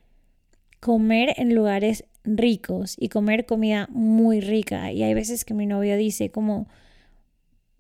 [0.80, 2.05] comer en lugares
[2.38, 4.91] ricos y comer comida muy rica.
[4.91, 6.67] Y hay veces que mi novio dice como,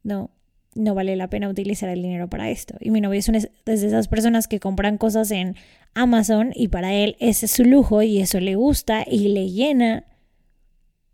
[0.03, 0.31] no,
[0.75, 2.75] no vale la pena utilizar el dinero para esto.
[2.79, 5.55] Y mi novio es, una, de esas personas que compran cosas en
[5.93, 10.05] Amazon y para él ese es su lujo y eso le gusta y le llena.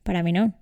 [0.04, 0.54] Para mí no.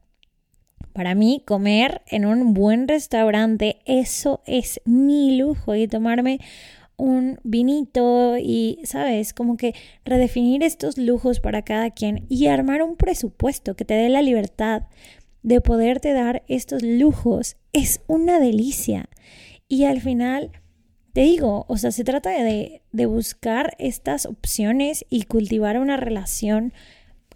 [0.94, 6.40] Para mí comer en un buen restaurante, eso es mi lujo y tomarme
[6.98, 9.34] un vinito y, ¿sabes?
[9.34, 9.74] Como que
[10.06, 14.84] redefinir estos lujos para cada quien y armar un presupuesto que te dé la libertad
[15.42, 19.10] de poderte dar estos lujos es una delicia.
[19.68, 20.52] Y al final,
[21.14, 26.74] te digo, o sea, se trata de, de buscar estas opciones y cultivar una relación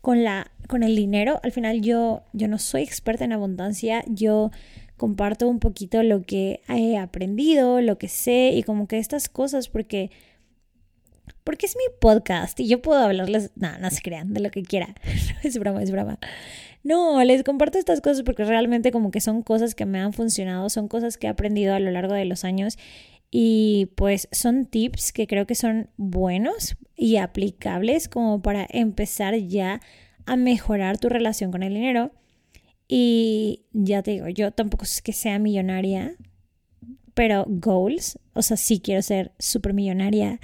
[0.02, 4.52] con la con el dinero, al final yo, yo no soy experta en abundancia, yo
[4.98, 9.70] comparto un poquito lo que he aprendido, lo que sé y como que estas cosas
[9.70, 10.12] porque
[11.44, 14.64] porque es mi podcast y yo puedo hablarles, no, no se crean, de lo que
[14.64, 14.94] quiera.
[15.44, 16.20] es broma, es broma.
[16.84, 20.70] No, les comparto estas cosas porque realmente como que son cosas que me han funcionado,
[20.70, 22.78] son cosas que he aprendido a lo largo de los años
[23.32, 29.82] y pues son tips que creo que son buenos y aplicables como para empezar ya
[30.26, 32.12] a mejorar tu relación con el dinero.
[32.88, 36.16] Y ya te digo, yo tampoco es que sea millonaria,
[37.14, 40.40] pero goals, o sea, sí quiero ser súper millonaria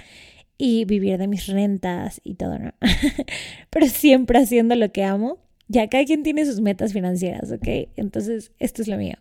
[0.58, 2.74] y vivir de mis rentas y todo, ¿no?
[3.70, 5.38] pero siempre haciendo lo que amo.
[5.66, 7.88] Ya cada quien tiene sus metas financieras, ¿ok?
[7.96, 9.16] Entonces, esto es lo mío.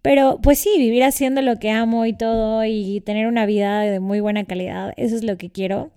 [0.00, 4.00] Pero pues sí, vivir haciendo lo que amo y todo y tener una vida de
[4.00, 5.92] muy buena calidad, eso es lo que quiero.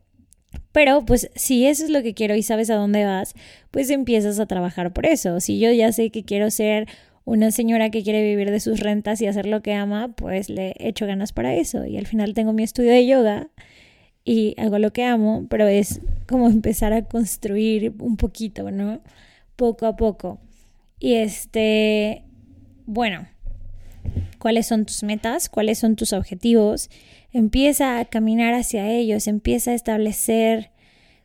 [0.71, 3.33] Pero pues si eso es lo que quiero y sabes a dónde vas,
[3.71, 5.39] pues empiezas a trabajar por eso.
[5.39, 6.87] Si yo ya sé que quiero ser
[7.25, 10.75] una señora que quiere vivir de sus rentas y hacer lo que ama, pues le
[10.79, 11.85] echo ganas para eso.
[11.85, 13.49] Y al final tengo mi estudio de yoga
[14.23, 19.01] y hago lo que amo, pero es como empezar a construir un poquito, ¿no?
[19.55, 20.39] Poco a poco.
[20.99, 22.23] Y este,
[22.85, 23.27] bueno,
[24.39, 25.49] ¿cuáles son tus metas?
[25.49, 26.89] ¿Cuáles son tus objetivos?
[27.35, 30.71] Empieza a caminar hacia ellos, empieza a establecer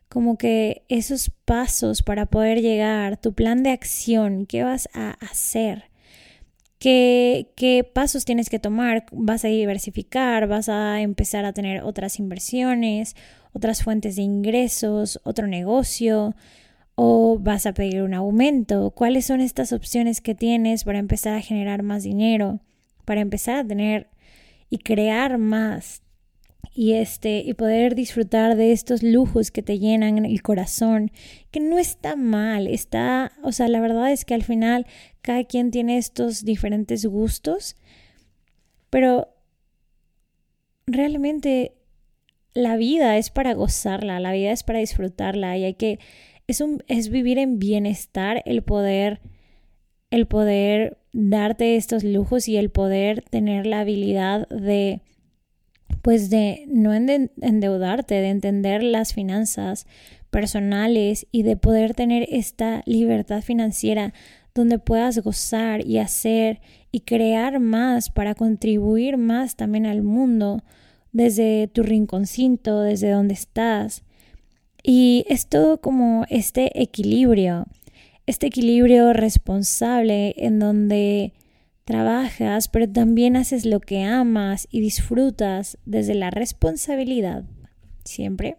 [0.09, 5.85] como que esos pasos para poder llegar, tu plan de acción, qué vas a hacer,
[6.79, 12.19] qué, qué pasos tienes que tomar, vas a diversificar, vas a empezar a tener otras
[12.19, 13.15] inversiones,
[13.53, 16.35] otras fuentes de ingresos, otro negocio,
[16.95, 21.41] o vas a pedir un aumento, cuáles son estas opciones que tienes para empezar a
[21.41, 22.59] generar más dinero,
[23.05, 24.09] para empezar a tener
[24.71, 26.01] y crear más
[26.73, 31.11] y este y poder disfrutar de estos lujos que te llenan el corazón,
[31.51, 34.87] que no está mal, está, o sea, la verdad es que al final
[35.21, 37.75] cada quien tiene estos diferentes gustos,
[38.89, 39.35] pero
[40.87, 41.75] realmente
[42.53, 45.99] la vida es para gozarla, la vida es para disfrutarla y hay que
[46.47, 49.21] es un es vivir en bienestar el poder
[50.11, 55.01] el poder darte estos lujos y el poder tener la habilidad de
[56.01, 59.85] pues de no endeudarte, de entender las finanzas
[60.29, 64.13] personales y de poder tener esta libertad financiera
[64.55, 66.59] donde puedas gozar y hacer
[66.91, 70.63] y crear más para contribuir más también al mundo
[71.11, 74.03] desde tu rinconcito, desde donde estás.
[74.83, 77.67] Y es todo como este equilibrio
[78.31, 81.33] este equilibrio responsable en donde
[81.83, 87.43] trabajas, pero también haces lo que amas y disfrutas desde la responsabilidad,
[88.05, 88.55] siempre.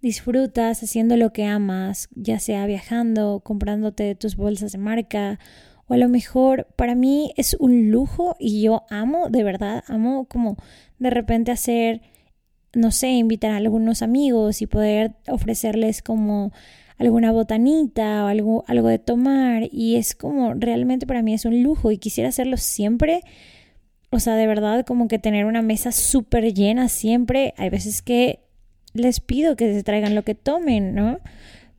[0.00, 5.38] Disfrutas haciendo lo que amas, ya sea viajando, comprándote tus bolsas de marca,
[5.86, 10.24] o a lo mejor para mí es un lujo y yo amo, de verdad, amo
[10.24, 10.56] como
[10.98, 12.00] de repente hacer,
[12.72, 16.52] no sé, invitar a algunos amigos y poder ofrecerles como
[17.00, 21.62] alguna botanita o algo, algo de tomar y es como realmente para mí es un
[21.62, 23.22] lujo y quisiera hacerlo siempre.
[24.10, 27.54] O sea, de verdad como que tener una mesa súper llena siempre.
[27.56, 28.40] Hay veces que
[28.92, 31.20] les pido que se traigan lo que tomen, ¿no?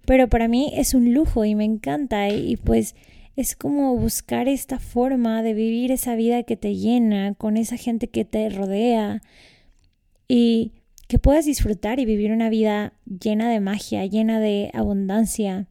[0.05, 2.95] Pero para mí es un lujo y me encanta y, pues
[3.35, 8.07] es como buscar esta forma de vivir esa vida que te llena, con esa gente
[8.07, 9.21] que te rodea
[10.27, 10.71] y
[11.11, 15.67] que puedas disfrutar y vivir una vida llena de magia, llena de abundancia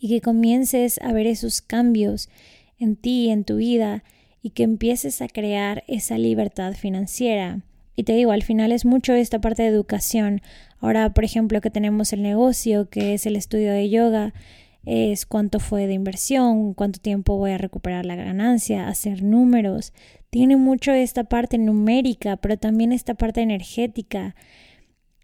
[0.00, 2.28] y que comiences a ver esos cambios
[2.76, 4.02] en ti, en tu vida
[4.42, 7.60] y que empieces a crear esa libertad financiera.
[7.94, 10.42] Y te digo, al final es mucho esta parte de educación.
[10.80, 14.34] Ahora, por ejemplo, que tenemos el negocio, que es el estudio de yoga,
[14.84, 19.92] es cuánto fue de inversión, cuánto tiempo voy a recuperar la ganancia, hacer números.
[20.30, 24.34] Tiene mucho esta parte numérica, pero también esta parte energética.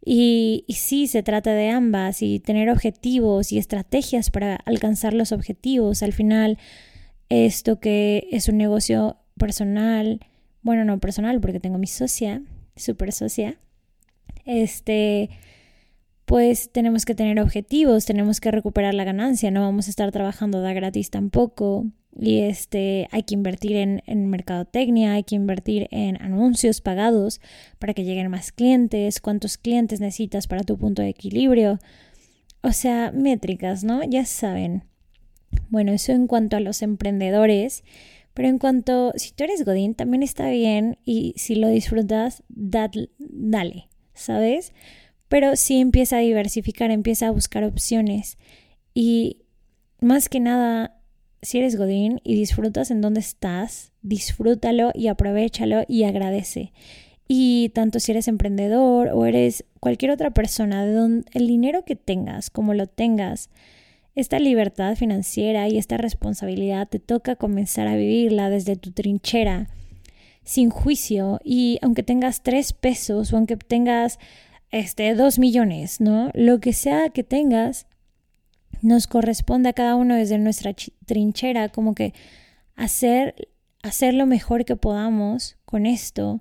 [0.04, 6.02] Y, sí, se trata de ambas y tener objetivos y estrategias para alcanzar los objetivos.
[6.02, 6.58] Al final,
[7.30, 10.20] esto que es un negocio personal,
[10.62, 12.42] bueno, no personal porque tengo mi socia,
[12.76, 13.58] super socia,
[14.44, 15.30] este,
[16.26, 20.60] pues tenemos que tener objetivos, tenemos que recuperar la ganancia, no vamos a estar trabajando
[20.60, 21.86] de gratis tampoco.
[22.16, 27.40] Y este, hay que invertir en, en mercadotecnia, hay que invertir en anuncios pagados
[27.78, 31.80] para que lleguen más clientes, cuántos clientes necesitas para tu punto de equilibrio.
[32.62, 34.02] O sea, métricas, ¿no?
[34.04, 34.84] Ya saben.
[35.68, 37.82] Bueno, eso en cuanto a los emprendedores.
[38.34, 43.88] Pero en cuanto, si tú eres Godín, también está bien y si lo disfrutas, dale,
[44.12, 44.72] ¿sabes?
[45.28, 48.36] Pero sí empieza a diversificar, empieza a buscar opciones.
[48.92, 49.42] Y
[50.00, 50.98] más que nada,
[51.44, 56.72] si eres Godín y disfrutas en donde estás, disfrútalo y aprovechalo y agradece.
[57.28, 62.50] Y tanto si eres emprendedor o eres cualquier otra persona, de el dinero que tengas,
[62.50, 63.50] como lo tengas,
[64.14, 69.68] esta libertad financiera y esta responsabilidad te toca comenzar a vivirla desde tu trinchera,
[70.44, 71.40] sin juicio.
[71.44, 74.18] Y aunque tengas tres pesos o aunque tengas
[74.70, 76.30] este, dos millones, ¿no?
[76.34, 77.86] Lo que sea que tengas,
[78.84, 80.74] nos corresponde a cada uno desde nuestra
[81.06, 82.12] trinchera, como que
[82.76, 83.48] hacer,
[83.82, 86.40] hacer lo mejor que podamos con esto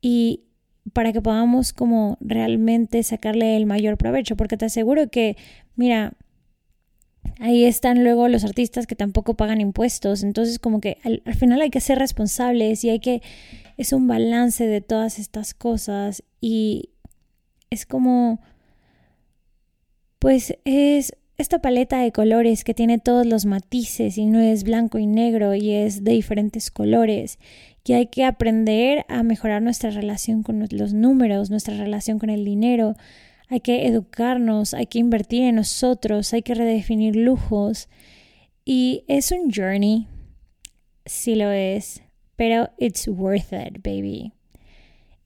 [0.00, 0.44] y
[0.92, 5.36] para que podamos como realmente sacarle el mayor provecho, porque te aseguro que,
[5.76, 6.14] mira,
[7.38, 11.60] ahí están luego los artistas que tampoco pagan impuestos, entonces como que al, al final
[11.60, 13.22] hay que ser responsables y hay que,
[13.76, 16.90] es un balance de todas estas cosas y,
[17.70, 18.40] es como,
[20.18, 24.98] pues es esta paleta de colores que tiene todos los matices y no es blanco
[24.98, 27.38] y negro y es de diferentes colores,
[27.84, 32.44] que hay que aprender a mejorar nuestra relación con los números, nuestra relación con el
[32.44, 32.94] dinero,
[33.48, 37.88] hay que educarnos, hay que invertir en nosotros, hay que redefinir lujos
[38.64, 40.06] y es un journey,
[41.04, 42.02] sí lo es,
[42.36, 44.32] pero it's worth it, baby.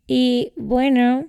[0.06, 1.26] Y bueno,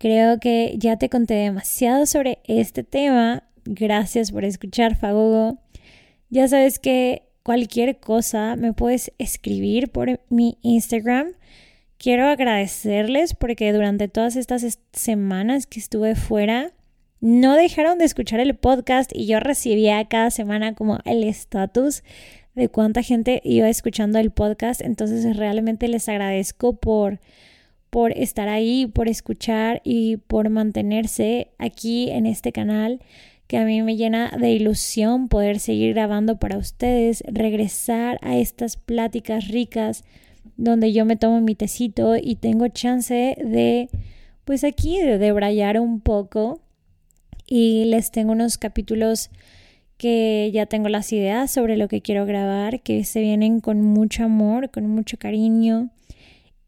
[0.00, 3.44] Creo que ya te conté demasiado sobre este tema.
[3.64, 5.58] Gracias por escuchar, Fagogo.
[6.28, 11.32] Ya sabes que cualquier cosa me puedes escribir por mi Instagram.
[11.98, 16.72] Quiero agradecerles porque durante todas estas semanas que estuve fuera,
[17.20, 22.02] no dejaron de escuchar el podcast y yo recibía cada semana como el estatus
[22.54, 24.80] de cuánta gente iba escuchando el podcast.
[24.80, 27.20] Entonces realmente les agradezco por
[27.90, 33.00] por estar ahí, por escuchar y por mantenerse aquí en este canal
[33.50, 38.76] que a mí me llena de ilusión poder seguir grabando para ustedes, regresar a estas
[38.76, 40.04] pláticas ricas
[40.56, 43.88] donde yo me tomo mi tecito y tengo chance de,
[44.44, 46.60] pues aquí, de un poco.
[47.44, 49.30] Y les tengo unos capítulos
[49.96, 54.22] que ya tengo las ideas sobre lo que quiero grabar, que se vienen con mucho
[54.22, 55.90] amor, con mucho cariño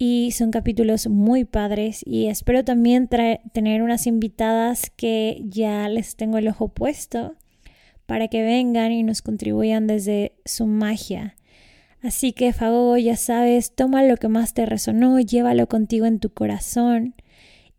[0.05, 6.39] y son capítulos muy padres y espero también tener unas invitadas que ya les tengo
[6.39, 7.37] el ojo puesto
[8.07, 11.37] para que vengan y nos contribuyan desde su magia.
[12.03, 16.31] Así que Fagogo, ya sabes, toma lo que más te resonó, llévalo contigo en tu
[16.31, 17.15] corazón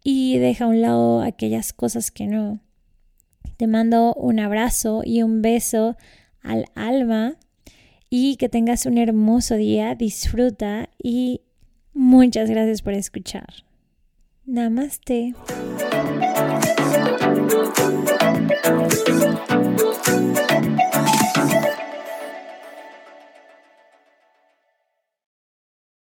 [0.01, 2.61] y deja a un lado aquellas cosas que no.
[3.57, 5.97] Te mando un abrazo y un beso
[6.41, 7.35] al alma
[8.09, 11.41] y que tengas un hermoso día, disfruta y
[11.93, 13.47] Muchas gracias por escuchar.
[14.45, 15.33] Namaste.